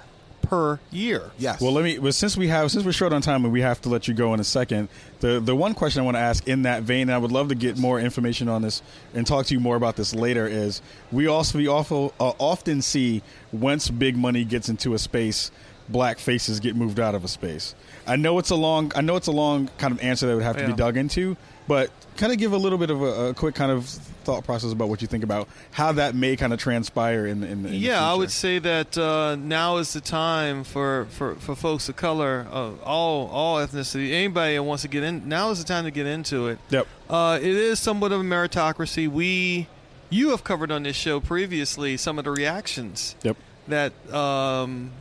per 0.48 0.80
year. 0.92 1.32
yes 1.38 1.62
Well, 1.62 1.72
let 1.72 1.84
me. 1.84 2.00
Well, 2.00 2.12
since 2.12 2.38
we 2.38 2.48
have 2.48 2.72
since 2.72 2.86
we're 2.86 2.92
short 2.92 3.14
on 3.14 3.22
time 3.22 3.44
and 3.44 3.54
we 3.54 3.62
have 3.62 3.82
to 3.82 3.90
let 3.90 4.08
you 4.08 4.14
go 4.14 4.34
in 4.34 4.40
a 4.40 4.44
second, 4.44 4.90
the 5.20 5.40
the 5.40 5.56
one 5.56 5.74
question 5.74 6.02
I 6.02 6.06
want 6.06 6.16
to 6.16 6.22
ask 6.22 6.48
in 6.48 6.64
that 6.64 6.84
vein, 6.84 7.04
and 7.04 7.12
I 7.12 7.18
would 7.18 7.32
love 7.32 7.50
to 7.50 7.56
get 7.56 7.78
more 7.78 8.00
information 8.00 8.50
on 8.50 8.62
this 8.62 8.82
and 9.14 9.26
talk 9.26 9.46
to 9.48 9.54
you 9.54 9.60
more 9.60 9.76
about 9.76 9.96
this 9.96 10.14
later. 10.16 10.48
Is 10.48 10.82
we 11.12 11.28
also 11.28 11.58
we 11.58 11.68
awful, 11.68 12.14
uh, 12.20 12.34
often 12.40 12.82
see 12.82 13.22
once 13.52 13.90
big 13.90 14.18
money 14.18 14.44
gets 14.46 14.70
into 14.70 14.94
a 14.94 15.00
space, 15.00 15.52
black 15.90 16.20
faces 16.20 16.60
get 16.60 16.76
moved 16.76 17.00
out 17.00 17.16
of 17.16 17.24
a 17.24 17.28
space. 17.28 17.76
I 18.06 18.16
know 18.16 18.40
it's 18.40 18.50
a 18.50 18.56
long. 18.56 18.92
I 18.96 19.02
know 19.02 19.16
it's 19.16 19.28
a 19.28 19.32
long 19.32 19.70
kind 19.78 19.92
of 19.94 20.02
answer 20.02 20.28
that 20.28 20.36
would 20.36 20.44
have 20.44 20.58
to 20.58 20.68
be 20.68 20.74
dug 20.74 20.98
into, 20.98 21.38
but 21.68 21.92
kind 22.16 22.32
of 22.32 22.38
give 22.40 22.52
a 22.54 22.58
little 22.58 22.78
bit 22.78 22.90
of 22.90 23.02
a, 23.02 23.30
a 23.30 23.34
quick 23.34 23.54
kind 23.56 23.72
of 23.72 23.86
thought 23.88 24.44
process 24.44 24.72
about 24.72 24.90
what 24.90 25.02
you 25.02 25.08
think 25.08 25.24
about 25.24 25.48
how 25.72 25.92
that 25.94 26.14
may 26.16 26.36
kind 26.36 26.52
of 26.52 26.60
transpire 26.60 27.26
in 27.28 27.40
the 27.42 27.48
in 27.48 27.66
in 27.66 27.74
Yeah, 27.74 28.04
I 28.04 28.14
would 28.14 28.32
say 28.32 28.60
that 28.60 28.98
uh, 28.98 29.36
now 29.36 29.78
is 29.78 29.94
the 29.94 30.02
time 30.02 30.64
for, 30.64 31.06
for, 31.12 31.36
for 31.36 31.56
folks 31.56 31.88
of 31.88 31.96
color, 31.96 32.46
uh, 32.52 32.72
all 32.84 33.28
all 33.28 33.58
ethnicity, 33.58 34.12
anybody 34.12 34.56
that 34.56 34.64
wants 34.64 34.82
to 34.84 34.90
get 34.90 35.04
in. 35.04 35.30
Now 35.30 35.52
is 35.52 35.60
the 35.60 35.66
time 35.66 35.86
to 35.86 35.92
get 35.92 36.06
into 36.08 36.48
it. 36.48 36.60
Yep. 36.70 36.88
Uh, 37.10 37.40
it 37.42 37.48
is 37.48 37.80
somewhat 37.80 38.12
of 38.12 38.20
a 38.20 38.24
meritocracy. 38.24 39.08
We, 39.08 39.68
you 40.10 40.32
have 40.32 40.44
covered 40.44 40.72
on 40.72 40.84
this 40.84 40.96
show 40.96 41.20
previously 41.22 41.96
some 41.98 42.18
of 42.20 42.26
the 42.26 42.32
reactions 42.32 43.16
Yep. 43.24 43.38
that 43.70 44.14
um, 44.14 44.92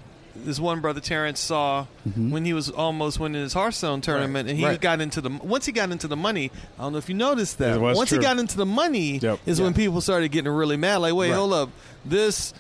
this 0.44 0.60
one 0.60 0.80
brother 0.80 1.00
Terrence 1.00 1.40
saw 1.40 1.86
mm-hmm. 2.08 2.30
when 2.30 2.44
he 2.44 2.52
was 2.52 2.70
almost 2.70 3.18
winning 3.18 3.42
his 3.42 3.52
Hearthstone 3.52 4.00
tournament, 4.00 4.48
and 4.48 4.58
he 4.58 4.64
right. 4.64 4.80
got 4.80 5.00
into 5.00 5.20
the 5.20 5.30
once 5.30 5.66
he 5.66 5.72
got 5.72 5.90
into 5.90 6.08
the 6.08 6.16
money. 6.16 6.50
I 6.78 6.82
don't 6.82 6.92
know 6.92 6.98
if 6.98 7.08
you 7.08 7.14
noticed 7.14 7.58
that. 7.58 7.80
Once 7.80 8.08
true. 8.08 8.18
he 8.18 8.22
got 8.24 8.38
into 8.38 8.56
the 8.56 8.66
money, 8.66 9.18
Yep. 9.18 9.40
is 9.46 9.60
when 9.60 9.74
people 9.74 10.00
started 10.00 10.30
getting 10.30 10.50
really 10.50 10.76
mad. 10.76 10.98
Like, 10.98 11.14
wait, 11.14 11.30
Right. 11.30 11.36
hold 11.36 11.52
up, 11.52 11.70
this 12.04 12.52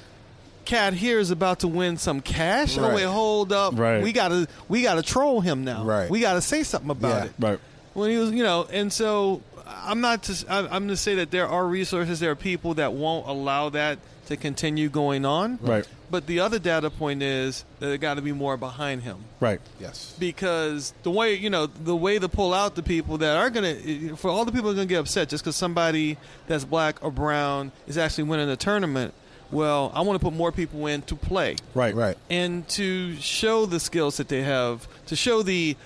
cat 0.64 0.94
here 0.94 1.18
is 1.18 1.30
about 1.30 1.60
to 1.60 1.68
win 1.68 1.96
some 1.96 2.20
cash. 2.20 2.76
Oh 2.76 2.94
wait, 2.94 3.04
hold 3.04 3.52
up, 3.52 3.78
Right. 3.78 4.02
we 4.02 4.12
gotta 4.12 4.48
we 4.68 4.82
gotta 4.82 5.02
troll 5.02 5.40
him 5.40 5.64
now. 5.64 5.84
Right. 5.84 6.10
we 6.10 6.20
gotta 6.20 6.40
say 6.40 6.62
something 6.62 6.90
about 6.90 7.08
Yeah. 7.08 7.24
it 7.24 7.32
Right. 7.38 7.58
when 7.94 8.10
he 8.10 8.16
was, 8.16 8.32
you 8.32 8.42
know, 8.42 8.66
and 8.72 8.92
so 8.92 9.42
I'm 9.68 10.00
not 10.00 10.24
to, 10.24 10.44
I- 10.48 10.58
I'm 10.60 10.68
going 10.68 10.88
to 10.88 10.96
say 10.96 11.16
that 11.16 11.30
there 11.30 11.48
are 11.48 11.66
resources, 11.66 12.20
there 12.20 12.30
are 12.30 12.36
people 12.36 12.74
that 12.74 12.92
won't 12.92 13.28
allow 13.28 13.68
that 13.70 13.98
to 14.26 14.36
continue 14.36 14.88
going 14.88 15.24
on. 15.24 15.58
Right. 15.62 15.86
But 16.10 16.26
the 16.26 16.40
other 16.40 16.58
data 16.58 16.88
point 16.90 17.22
is 17.22 17.64
that 17.80 17.86
there 17.86 17.96
got 17.98 18.14
to 18.14 18.22
be 18.22 18.32
more 18.32 18.56
behind 18.56 19.02
him 19.02 19.18
Right. 19.40 19.60
yes 19.80 20.14
because 20.20 20.94
the 21.02 21.10
way 21.10 21.34
you 21.34 21.50
know 21.50 21.66
the 21.66 21.96
way 21.96 22.18
to 22.18 22.28
pull 22.28 22.54
out 22.54 22.74
the 22.76 22.82
people 22.82 23.18
that 23.18 23.36
are 23.36 23.50
going 23.50 23.82
to 23.82 24.16
for 24.16 24.30
all 24.30 24.44
the 24.44 24.52
people 24.52 24.68
that 24.68 24.74
are 24.74 24.76
going 24.76 24.88
to 24.88 24.94
get 24.94 25.00
upset 25.00 25.28
just 25.28 25.42
because 25.42 25.56
somebody 25.56 26.16
that's 26.46 26.64
black 26.64 27.02
or 27.04 27.10
brown 27.10 27.72
is 27.88 27.98
actually 27.98 28.24
winning 28.24 28.48
a 28.50 28.56
tournament. 28.56 29.14
Well, 29.52 29.92
I 29.94 30.00
want 30.00 30.18
to 30.20 30.24
put 30.24 30.34
more 30.34 30.50
people 30.50 30.86
in 30.86 31.02
to 31.02 31.14
play 31.14 31.54
Right. 31.74 31.94
right 31.94 32.16
and 32.28 32.66
to 32.70 33.14
show 33.16 33.64
the 33.66 33.78
skills 33.78 34.16
that 34.16 34.26
they 34.28 34.42
have, 34.42 34.88
to 35.06 35.14
show 35.16 35.42
the 35.42 35.76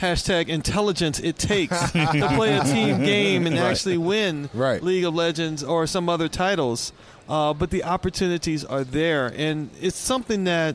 hashtag 0.00 0.48
intelligence 0.48 1.20
it 1.20 1.38
takes 1.38 1.78
to 1.92 2.32
play 2.34 2.56
a 2.56 2.64
team 2.64 3.04
game 3.04 3.46
and 3.46 3.56
Right. 3.56 3.70
actually 3.70 3.98
win 3.98 4.50
Right. 4.52 4.82
League 4.82 5.04
of 5.04 5.14
Legends 5.14 5.62
or 5.62 5.86
some 5.86 6.08
other 6.08 6.28
titles. 6.28 6.92
Uh, 7.28 7.54
but 7.54 7.70
the 7.70 7.84
opportunities 7.84 8.64
are 8.64 8.82
there, 8.84 9.32
and 9.36 9.70
it's 9.80 9.96
something 9.96 10.44
that 10.44 10.74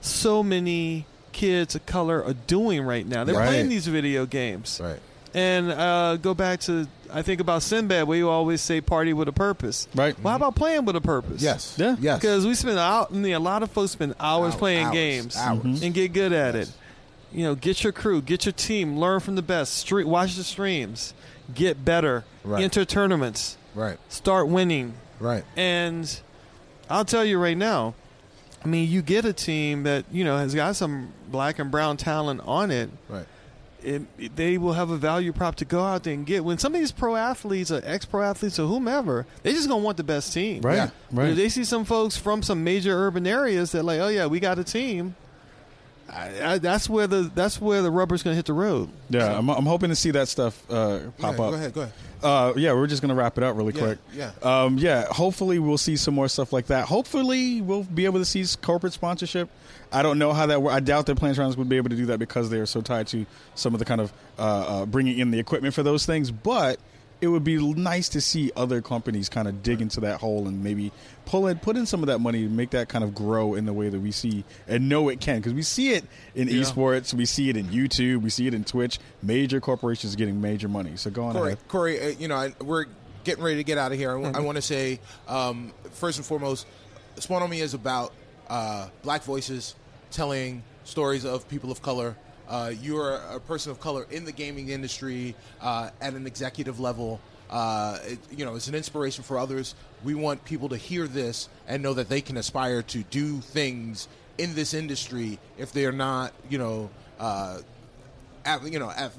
so 0.00 0.42
many 0.42 1.04
kids 1.32 1.74
of 1.74 1.84
color 1.86 2.24
are 2.24 2.32
doing 2.46 2.82
right 2.82 3.06
now. 3.06 3.24
They're 3.24 3.34
Right. 3.36 3.48
playing 3.48 3.68
these 3.68 3.86
video 3.86 4.26
games. 4.26 4.80
right 4.82 4.98
And 5.34 5.70
uh, 5.72 6.16
go 6.16 6.34
back 6.34 6.60
to 6.60 6.86
I 7.14 7.20
think 7.22 7.40
about 7.42 7.62
Sinbad, 7.62 8.04
where 8.06 8.16
you 8.16 8.28
always 8.30 8.60
say 8.62 8.80
"party 8.80 9.12
with 9.12 9.28
a 9.28 9.32
purpose." 9.32 9.86
Right. 9.94 10.14
Well, 10.22 10.30
how 10.32 10.36
about 10.36 10.54
playing 10.56 10.86
with 10.86 10.96
a 10.96 11.00
purpose? 11.00 11.42
yes 11.42 11.74
Yeah. 11.78 11.96
yes 12.00 12.18
Because 12.20 12.46
we 12.46 12.54
spend 12.54 12.78
out, 12.78 13.08
I 13.12 13.14
mean, 13.14 13.34
a 13.34 13.38
lot 13.38 13.62
of 13.62 13.70
folks 13.70 13.92
spend 13.92 14.14
hours 14.18 14.52
Hours, 14.52 14.54
playing 14.56 14.86
hours, 14.86 14.94
games 14.94 15.36
hours. 15.36 15.82
and 15.82 15.92
get 15.94 16.12
good 16.14 16.32
at 16.32 16.54
Yes. 16.54 16.68
it. 16.68 16.74
You 17.32 17.44
know, 17.44 17.54
get 17.54 17.82
your 17.82 17.92
crew, 17.92 18.20
get 18.22 18.44
your 18.44 18.52
team, 18.52 18.98
learn 18.98 19.20
from 19.20 19.36
the 19.36 19.42
best, 19.42 19.74
street, 19.74 20.06
watch 20.06 20.36
the 20.36 20.44
streams, 20.44 21.14
get 21.54 21.84
better, 21.84 22.24
Right. 22.44 22.62
enter 22.62 22.84
tournaments, 22.84 23.56
right 23.74 23.98
start 24.08 24.48
winning. 24.48 24.94
right 25.20 25.44
And 25.56 26.20
I'll 26.90 27.04
tell 27.06 27.24
you 27.24 27.38
right 27.38 27.56
now, 27.56 27.94
I 28.64 28.68
mean, 28.68 28.88
you 28.90 29.00
get 29.02 29.24
a 29.24 29.32
team 29.32 29.84
that 29.84 30.04
you 30.12 30.24
know 30.24 30.36
has 30.36 30.54
got 30.54 30.76
some 30.76 31.12
black 31.28 31.58
and 31.58 31.70
brown 31.70 31.96
talent 31.96 32.40
on 32.44 32.70
it. 32.70 32.90
right 33.08 33.26
It, 33.82 34.02
it- 34.18 34.36
they 34.36 34.58
will 34.58 34.74
have 34.74 34.90
a 34.90 34.96
value 34.96 35.32
prop 35.32 35.56
to 35.56 35.64
go 35.64 35.82
out 35.82 36.04
there 36.04 36.14
and 36.14 36.24
get. 36.26 36.44
When 36.44 36.58
some 36.58 36.72
of 36.74 36.80
these 36.80 36.92
pro 36.92 37.16
athletes 37.16 37.70
or 37.72 37.80
ex 37.84 38.04
pro 38.04 38.22
athletes 38.22 38.58
or 38.60 38.68
whomever, 38.68 39.26
they 39.42 39.52
just 39.52 39.68
gonna 39.68 39.82
want 39.82 39.96
the 39.96 40.04
best 40.04 40.32
team. 40.32 40.60
Right. 40.60 40.76
Yeah. 40.76 40.90
Right. 41.10 41.30
If 41.30 41.36
they 41.36 41.48
see 41.48 41.64
some 41.64 41.84
folks 41.84 42.16
from 42.16 42.42
some 42.44 42.62
major 42.62 42.94
urban 43.06 43.26
areas 43.26 43.72
that 43.72 43.84
like, 43.84 44.00
oh 44.00 44.08
yeah, 44.08 44.26
we 44.26 44.38
got 44.38 44.58
a 44.58 44.64
team. 44.64 45.16
I, 46.14 46.52
I, 46.54 46.58
that's 46.58 46.90
where 46.90 47.06
the 47.06 47.30
that's 47.34 47.60
where 47.60 47.80
the 47.80 47.90
rubber's 47.90 48.22
going 48.22 48.32
to 48.32 48.36
hit 48.36 48.44
the 48.46 48.52
road. 48.52 48.90
Yeah, 49.08 49.38
I'm, 49.38 49.48
I'm 49.48 49.64
hoping 49.64 49.88
to 49.88 49.96
see 49.96 50.10
that 50.10 50.28
stuff 50.28 50.62
uh, 50.70 51.00
pop 51.18 51.38
Yeah, 51.38 51.44
up. 51.44 51.50
go 51.50 51.54
ahead 51.54 51.72
go 51.72 51.80
ahead 51.82 51.92
Uh, 52.22 52.52
yeah, 52.56 52.72
we're 52.74 52.86
just 52.86 53.00
gonna 53.02 53.14
wrap 53.14 53.38
it 53.38 53.42
up 53.44 53.56
really 53.56 53.72
Yeah, 53.72 53.80
quick. 53.80 53.98
yeah. 54.14 54.30
um, 54.42 54.76
yeah. 54.78 55.06
Hopefully, 55.10 55.58
we'll 55.58 55.78
see 55.78 55.96
some 55.96 56.14
more 56.14 56.28
stuff 56.28 56.52
like 56.52 56.66
that. 56.66 56.86
Hopefully, 56.86 57.60
we'll 57.62 57.84
be 57.84 58.04
able 58.04 58.18
to 58.18 58.24
see 58.26 58.44
corporate 58.60 58.92
sponsorship. 58.92 59.48
I 59.90 60.02
don't 60.02 60.18
know 60.18 60.32
how 60.32 60.46
that. 60.46 60.60
I 60.60 60.80
doubt 60.80 61.06
that 61.06 61.16
Plantronics 61.18 61.56
would 61.56 61.68
be 61.68 61.76
able 61.78 61.90
to 61.90 61.96
do 61.96 62.06
that 62.06 62.18
because 62.18 62.50
they 62.50 62.58
are 62.58 62.66
so 62.66 62.80
tied 62.82 63.06
to 63.08 63.24
some 63.54 63.74
of 63.74 63.78
the 63.78 63.84
kind 63.84 64.00
of 64.00 64.12
uh, 64.38 64.42
uh, 64.42 64.86
bringing 64.86 65.18
in 65.18 65.30
the 65.30 65.38
equipment 65.38 65.74
for 65.74 65.82
those 65.82 66.04
things. 66.06 66.30
But 66.30 66.78
it 67.22 67.28
would 67.28 67.44
be 67.44 67.56
nice 67.74 68.08
to 68.10 68.20
see 68.20 68.50
other 68.56 68.82
companies 68.82 69.28
kind 69.28 69.46
of 69.46 69.62
dig 69.62 69.80
into 69.80 70.00
that 70.00 70.20
hole 70.20 70.48
and 70.48 70.62
maybe 70.62 70.90
pull 71.24 71.46
it, 71.46 71.62
put 71.62 71.76
in 71.76 71.86
some 71.86 72.02
of 72.02 72.08
that 72.08 72.18
money 72.18 72.42
to 72.42 72.48
make 72.48 72.70
that 72.70 72.88
kind 72.88 73.04
of 73.04 73.14
grow 73.14 73.54
in 73.54 73.64
the 73.64 73.72
way 73.72 73.88
that 73.88 74.00
we 74.00 74.10
see 74.10 74.44
and 74.66 74.88
know 74.88 75.08
it 75.08 75.20
can 75.20 75.36
because 75.38 75.54
we 75.54 75.62
see 75.62 75.92
it 75.92 76.04
in 76.34 76.48
Yeah. 76.48 76.56
esports, 76.62 77.14
we 77.14 77.24
see 77.24 77.48
it 77.48 77.56
in 77.56 77.66
YouTube, 77.68 78.22
we 78.22 78.28
see 78.30 78.48
it 78.48 78.54
in 78.54 78.64
Twitch. 78.64 78.98
Major 79.22 79.60
corporations 79.60 80.16
getting 80.16 80.40
major 80.40 80.68
money. 80.68 80.96
So 80.96 81.10
go 81.10 81.22
on 81.24 81.32
Corey, 81.34 81.52
ahead. 81.52 81.68
Corey, 81.68 82.00
uh, 82.00 82.08
you 82.18 82.26
know, 82.26 82.34
I, 82.36 82.52
we're 82.60 82.86
getting 83.22 83.44
ready 83.44 83.56
to 83.58 83.64
get 83.64 83.78
out 83.78 83.92
of 83.92 83.98
here. 83.98 84.10
I, 84.10 84.20
Mm-hmm. 84.20 84.42
want 84.44 84.56
to 84.56 84.62
say, 84.62 84.98
um, 85.28 85.72
first 85.92 86.18
and 86.18 86.26
foremost, 86.26 86.66
Spawn 87.20 87.40
on 87.40 87.48
Me 87.50 87.60
is 87.60 87.72
about 87.72 88.12
uh, 88.50 88.88
black 89.04 89.22
voices 89.22 89.76
telling 90.10 90.64
stories 90.82 91.24
of 91.24 91.48
people 91.48 91.70
of 91.70 91.82
color. 91.82 92.16
Uh, 92.48 92.72
you're 92.80 93.14
a 93.14 93.40
person 93.40 93.70
of 93.70 93.80
color 93.80 94.06
in 94.10 94.24
the 94.24 94.32
gaming 94.32 94.68
industry 94.68 95.34
uh, 95.60 95.90
at 96.00 96.14
an 96.14 96.26
executive 96.26 96.80
level. 96.80 97.20
Uh, 97.50 97.98
it, 98.04 98.18
you 98.30 98.44
know, 98.44 98.54
it's 98.54 98.68
an 98.68 98.74
inspiration 98.74 99.22
for 99.22 99.38
others. 99.38 99.74
We 100.02 100.14
want 100.14 100.44
people 100.44 100.70
to 100.70 100.76
hear 100.76 101.06
this 101.06 101.48
and 101.68 101.82
know 101.82 101.94
that 101.94 102.08
they 102.08 102.20
can 102.20 102.36
aspire 102.36 102.82
to 102.82 103.02
do 103.04 103.40
things 103.40 104.08
in 104.38 104.54
this 104.54 104.74
industry 104.74 105.38
if 105.58 105.72
they're 105.72 105.92
not, 105.92 106.32
you 106.48 106.58
know, 106.58 106.90
uh, 107.20 107.58
at, 108.44 108.62
you 108.70 108.78
know, 108.78 108.90
at, 108.90 109.12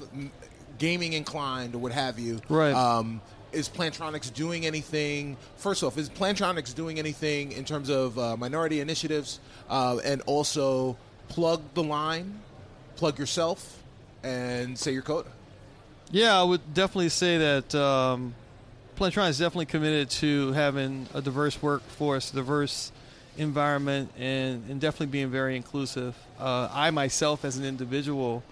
gaming 0.78 1.12
inclined 1.12 1.74
or 1.74 1.78
what 1.78 1.92
have 1.92 2.18
you. 2.18 2.40
Right. 2.48 2.74
Um, 2.74 3.20
is 3.52 3.68
Plantronics 3.68 4.34
doing 4.34 4.66
anything? 4.66 5.36
First 5.56 5.82
off, 5.84 5.96
is 5.96 6.10
Plantronics 6.10 6.74
doing 6.74 6.98
anything 6.98 7.52
in 7.52 7.64
terms 7.64 7.88
of 7.88 8.18
uh, 8.18 8.36
minority 8.36 8.80
initiatives, 8.80 9.38
uh, 9.70 9.98
and 10.04 10.22
also 10.26 10.96
plug 11.28 11.62
the 11.74 11.82
line, 11.82 12.40
plug 12.96 13.18
yourself, 13.18 13.82
and 14.22 14.78
say 14.78 14.92
your 14.92 15.02
quota. 15.02 15.30
Yeah, 16.10 16.38
I 16.38 16.42
would 16.42 16.74
definitely 16.74 17.08
say 17.08 17.38
that 17.38 17.74
um, 17.74 18.34
Plantron 18.96 19.28
is 19.28 19.38
definitely 19.38 19.66
committed 19.66 20.10
to 20.10 20.52
having 20.52 21.08
a 21.14 21.20
diverse 21.20 21.60
workforce, 21.60 22.30
diverse 22.30 22.92
environment, 23.36 24.10
and, 24.18 24.68
and 24.70 24.80
definitely 24.80 25.06
being 25.06 25.30
very 25.30 25.56
inclusive. 25.56 26.16
Uh, 26.38 26.68
I 26.72 26.90
myself, 26.90 27.44
as 27.44 27.56
an 27.56 27.64
individual, 27.64 28.42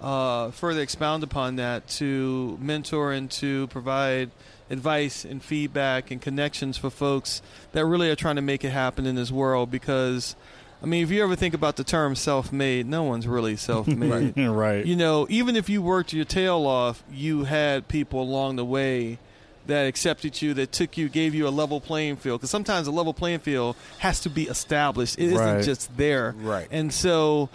uh, 0.00 0.50
further 0.52 0.80
expound 0.80 1.24
upon 1.24 1.56
that 1.56 1.88
to 1.88 2.56
mentor 2.60 3.12
and 3.12 3.30
to 3.32 3.66
provide 3.68 4.30
advice 4.70 5.24
and 5.24 5.42
feedback 5.42 6.10
and 6.10 6.20
connections 6.20 6.76
for 6.76 6.90
folks 6.90 7.42
that 7.72 7.84
really 7.84 8.10
are 8.10 8.16
trying 8.16 8.36
to 8.36 8.42
make 8.42 8.64
it 8.64 8.70
happen 8.70 9.06
in 9.06 9.14
this 9.14 9.32
world 9.32 9.70
because 9.70 10.36
I 10.82 10.86
mean, 10.86 11.02
if 11.02 11.10
you 11.10 11.22
ever 11.24 11.34
think 11.34 11.54
about 11.54 11.76
the 11.76 11.84
term 11.84 12.14
self-made, 12.14 12.86
no 12.86 13.02
one's 13.02 13.26
really 13.26 13.56
self-made. 13.56 14.36
right. 14.48 14.86
You 14.86 14.94
know, 14.96 15.26
even 15.28 15.56
if 15.56 15.68
you 15.68 15.82
worked 15.82 16.12
your 16.12 16.24
tail 16.24 16.66
off, 16.66 17.02
you 17.10 17.44
had 17.44 17.88
people 17.88 18.22
along 18.22 18.56
the 18.56 18.64
way 18.64 19.18
that 19.66 19.86
accepted 19.86 20.40
you, 20.40 20.54
that 20.54 20.72
took 20.72 20.96
you, 20.96 21.08
gave 21.08 21.34
you 21.34 21.46
a 21.46 21.50
level 21.50 21.80
playing 21.80 22.16
field. 22.16 22.40
Because 22.40 22.50
sometimes 22.50 22.86
a 22.86 22.90
level 22.92 23.12
playing 23.12 23.40
field 23.40 23.76
has 23.98 24.20
to 24.20 24.30
be 24.30 24.44
established. 24.44 25.18
It 25.18 25.34
Right. 25.34 25.56
not 25.56 25.64
just 25.64 25.94
there. 25.96 26.34
Right. 26.38 26.68
And 26.70 26.92
so, 26.92 27.48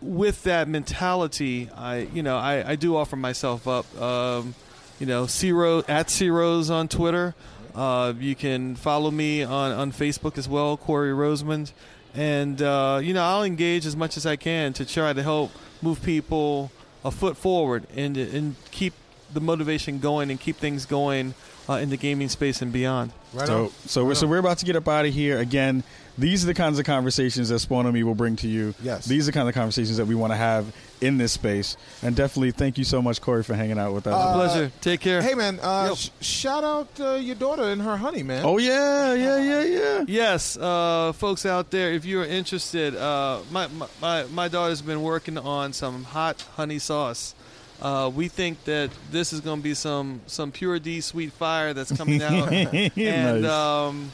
with 0.00 0.44
that 0.44 0.68
mentality, 0.68 1.68
I, 1.76 2.08
you 2.14 2.22
know, 2.22 2.36
I, 2.36 2.70
I 2.70 2.76
do 2.76 2.96
offer 2.96 3.16
myself 3.16 3.68
up. 3.68 4.00
Um, 4.00 4.54
you 5.00 5.06
know, 5.06 5.26
Zero 5.26 5.82
at 5.88 6.08
Zeros 6.10 6.70
on 6.70 6.86
Twitter. 6.88 7.34
Uh, 7.74 8.12
you 8.18 8.34
can 8.34 8.76
follow 8.76 9.10
me 9.10 9.42
on, 9.42 9.72
on 9.72 9.92
Facebook 9.92 10.38
as 10.38 10.48
well, 10.48 10.76
Corey 10.76 11.10
Rosemond. 11.12 11.72
And, 12.14 12.60
uh, 12.60 13.00
you 13.02 13.14
know, 13.14 13.22
I'll 13.22 13.44
engage 13.44 13.86
as 13.86 13.96
much 13.96 14.16
as 14.16 14.26
I 14.26 14.36
can 14.36 14.72
to 14.74 14.84
try 14.84 15.12
to 15.12 15.22
help 15.22 15.50
move 15.80 16.02
people 16.02 16.70
a 17.04 17.10
foot 17.10 17.36
forward 17.36 17.86
and, 17.96 18.16
and 18.16 18.54
keep 18.70 18.94
the 19.32 19.40
motivation 19.40 19.98
going 19.98 20.30
and 20.30 20.38
keep 20.38 20.56
things 20.56 20.84
going 20.86 21.34
uh, 21.68 21.74
in 21.74 21.90
the 21.90 21.96
gaming 21.96 22.28
space 22.28 22.62
and 22.62 22.72
beyond. 22.72 23.12
Right 23.32 23.46
so, 23.46 23.64
on. 23.64 23.70
so, 23.86 24.04
we're, 24.04 24.14
so 24.14 24.26
we're 24.26 24.38
about 24.38 24.58
to 24.58 24.66
get 24.66 24.76
up 24.76 24.86
out 24.88 25.06
of 25.06 25.14
here. 25.14 25.38
Again, 25.38 25.84
these 26.18 26.44
are 26.44 26.46
the 26.46 26.54
kinds 26.54 26.78
of 26.78 26.84
conversations 26.84 27.48
that 27.48 27.58
Spawn 27.60 27.86
on 27.86 27.94
Me 27.94 28.02
will 28.02 28.14
bring 28.14 28.36
to 28.36 28.48
you. 28.48 28.74
Yes. 28.82 29.06
These 29.06 29.26
are 29.26 29.32
the 29.32 29.38
kind 29.38 29.48
of 29.48 29.54
conversations 29.54 29.96
that 29.96 30.04
we 30.06 30.14
want 30.14 30.32
to 30.32 30.36
have 30.36 30.66
in 31.00 31.16
this 31.16 31.32
space. 31.32 31.78
And 32.02 32.14
definitely 32.14 32.50
thank 32.50 32.76
you 32.76 32.84
so 32.84 33.00
much, 33.00 33.22
Corey, 33.22 33.42
for 33.42 33.54
hanging 33.54 33.78
out 33.78 33.94
with 33.94 34.06
us. 34.06 34.12
Uh, 34.14 34.34
Pleasure. 34.34 34.72
Take 34.82 35.00
care. 35.00 35.22
Hey 35.22 35.34
man, 35.34 35.58
uh, 35.62 35.86
Yo. 35.88 35.94
sh- 35.94 36.10
shout 36.20 36.62
out 36.62 36.88
uh, 37.00 37.14
your 37.14 37.34
daughter 37.36 37.62
and 37.62 37.80
her 37.80 37.96
honey, 37.96 38.22
man. 38.22 38.44
oh, 38.44 38.58
yeah, 38.58 39.14
yeah, 39.14 39.38
yeah, 39.40 39.62
yeah. 39.64 40.04
Yes, 40.06 40.58
uh, 40.58 41.12
folks 41.12 41.46
out 41.46 41.70
there, 41.70 41.90
if 41.92 42.04
you're 42.04 42.26
interested, 42.26 42.94
uh, 42.94 43.40
my, 43.50 43.66
my- 43.68 43.88
my 44.02 44.24
my 44.24 44.48
daughter's 44.48 44.82
been 44.82 45.00
working 45.02 45.38
on 45.38 45.72
some 45.72 46.04
hot 46.04 46.42
honey 46.56 46.78
sauce. 46.78 47.34
Uh, 47.82 48.08
we 48.14 48.28
think 48.28 48.62
that 48.64 48.90
this 49.10 49.32
is 49.32 49.40
going 49.40 49.58
to 49.58 49.62
be 49.62 49.74
some 49.74 50.20
some 50.26 50.52
pure 50.52 50.78
D 50.78 51.00
sweet 51.00 51.32
fire 51.32 51.74
that's 51.74 51.90
coming 51.96 52.22
out, 52.22 52.52
and 52.52 53.42
Nice. 53.42 53.44
um, 53.50 54.10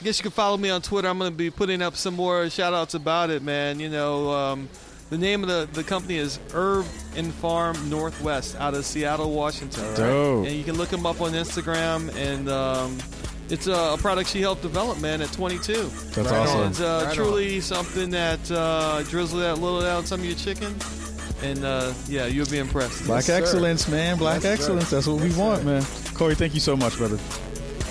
I 0.00 0.04
guess 0.04 0.18
you 0.18 0.24
can 0.24 0.32
follow 0.32 0.56
me 0.56 0.68
on 0.70 0.82
Twitter. 0.82 1.08
I'm 1.08 1.18
going 1.18 1.30
to 1.30 1.36
be 1.36 1.48
putting 1.50 1.80
up 1.80 1.94
some 1.94 2.14
more 2.14 2.50
shout 2.50 2.74
outs 2.74 2.94
about 2.94 3.30
it, 3.30 3.42
man. 3.42 3.78
You 3.78 3.88
know, 3.88 4.30
um, 4.32 4.68
the 5.10 5.16
name 5.18 5.44
of 5.44 5.48
the, 5.48 5.68
the 5.72 5.84
company 5.84 6.16
is 6.16 6.40
Herb 6.52 6.86
and 7.14 7.32
Farm 7.34 7.76
Northwest 7.88 8.56
out 8.56 8.74
of 8.74 8.84
Seattle, 8.84 9.30
Washington. 9.32 9.94
Dope. 9.94 10.46
And 10.46 10.54
you 10.56 10.64
can 10.64 10.76
look 10.76 10.88
them 10.88 11.06
up 11.06 11.20
on 11.20 11.30
Instagram, 11.32 12.12
and 12.16 12.48
um, 12.48 12.98
it's 13.48 13.68
a, 13.68 13.92
a 13.94 13.96
product 13.98 14.28
she 14.28 14.40
helped 14.40 14.62
develop, 14.62 15.00
man, 15.00 15.22
at 15.22 15.30
22. 15.32 15.72
That's 15.72 16.16
Right 16.18 16.26
awesome. 16.32 16.60
on. 16.60 16.66
It's 16.70 16.80
uh, 16.80 17.04
Right 17.06 17.14
truly 17.14 17.60
something 17.60 18.10
that 18.10 18.50
uh, 18.50 19.02
drizzle 19.04 19.38
that 19.38 19.58
little 19.58 19.82
out 19.82 19.98
on 19.98 20.06
some 20.06 20.18
of 20.20 20.26
your 20.26 20.34
chicken, 20.36 20.74
and 21.42 21.64
uh, 21.64 21.92
yeah, 22.08 22.26
you'll 22.26 22.46
be 22.46 22.58
impressed. 22.58 23.04
Black 23.06 23.24
sir. 23.24 23.34
excellence, 23.36 23.88
man. 23.88 24.16
Black 24.18 24.36
Yes, 24.36 24.42
sir. 24.42 24.52
excellence. 24.52 24.90
That's 24.90 25.06
what 25.06 25.20
we 25.20 25.32
want, 25.34 25.60
sir. 25.62 25.64
man. 25.66 25.84
Corey, 26.14 26.34
thank 26.34 26.54
you 26.54 26.60
so 26.60 26.76
much, 26.76 26.96
brother. 26.96 27.18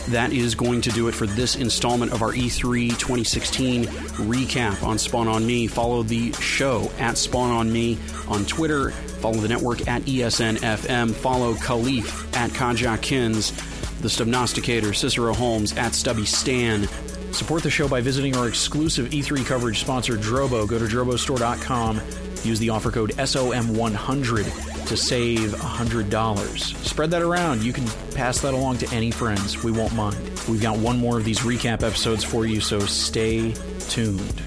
That 0.10 0.34
is 0.34 0.54
going 0.54 0.82
to 0.82 0.90
do 0.90 1.08
it 1.08 1.14
for 1.16 1.26
this 1.26 1.56
installment 1.56 2.12
of 2.12 2.22
our 2.22 2.34
E 2.36 2.50
E3 2.50 2.90
2016 2.90 3.86
recap 3.86 4.84
on 4.84 4.98
Spawn 4.98 5.30
on 5.30 5.46
Me. 5.46 5.66
Follow 5.68 6.04
the 6.04 6.34
show 6.34 6.92
at 7.00 7.18
Spawn 7.18 7.52
on 7.52 7.72
Me 7.72 7.98
on 8.28 8.44
Twitter. 8.46 8.92
Follow 8.92 9.36
the 9.38 9.48
network 9.48 9.88
at 9.88 10.02
ESNFM. 10.02 11.12
Follow 11.14 11.54
Kahlief 11.54 12.36
at 12.36 12.52
Kajakins, 12.52 13.52
The 14.02 14.10
Stubnosticator, 14.10 14.94
Cicero 14.94 15.34
Holmes 15.34 15.72
at 15.78 15.94
Stubby 15.96 16.26
Stan. 16.26 16.88
Support 17.34 17.64
the 17.64 17.70
show 17.70 17.88
by 17.88 18.00
visiting 18.00 18.38
our 18.38 18.48
exclusive 18.48 19.10
E3 19.10 19.44
coverage 19.44 19.80
sponsor, 19.80 20.14
Drobo. 20.14 20.68
Go 20.68 20.78
to 20.78 20.86
drobostore.com. 20.86 22.00
Use 22.44 22.60
the 22.60 22.70
offer 22.70 22.92
code 22.92 23.12
SOM100 23.14 24.86
to 24.88 24.98
save 24.98 25.50
$100. 25.50 26.58
Spread 26.86 27.10
that 27.12 27.22
around. 27.24 27.64
You 27.64 27.74
can 27.74 27.88
pass 28.14 28.40
that 28.42 28.54
along 28.54 28.78
to 28.80 28.94
any 28.94 29.10
friends. 29.10 29.64
We 29.64 29.72
won't 29.72 29.96
mind. 29.96 30.18
We've 30.48 30.62
got 30.62 30.78
one 30.78 31.00
more 31.00 31.18
of 31.18 31.26
these 31.26 31.40
recap 31.40 31.82
episodes 31.84 32.24
for 32.24 32.46
you, 32.46 32.62
so 32.62 32.80
stay 32.82 33.54
tuned. 33.90 34.44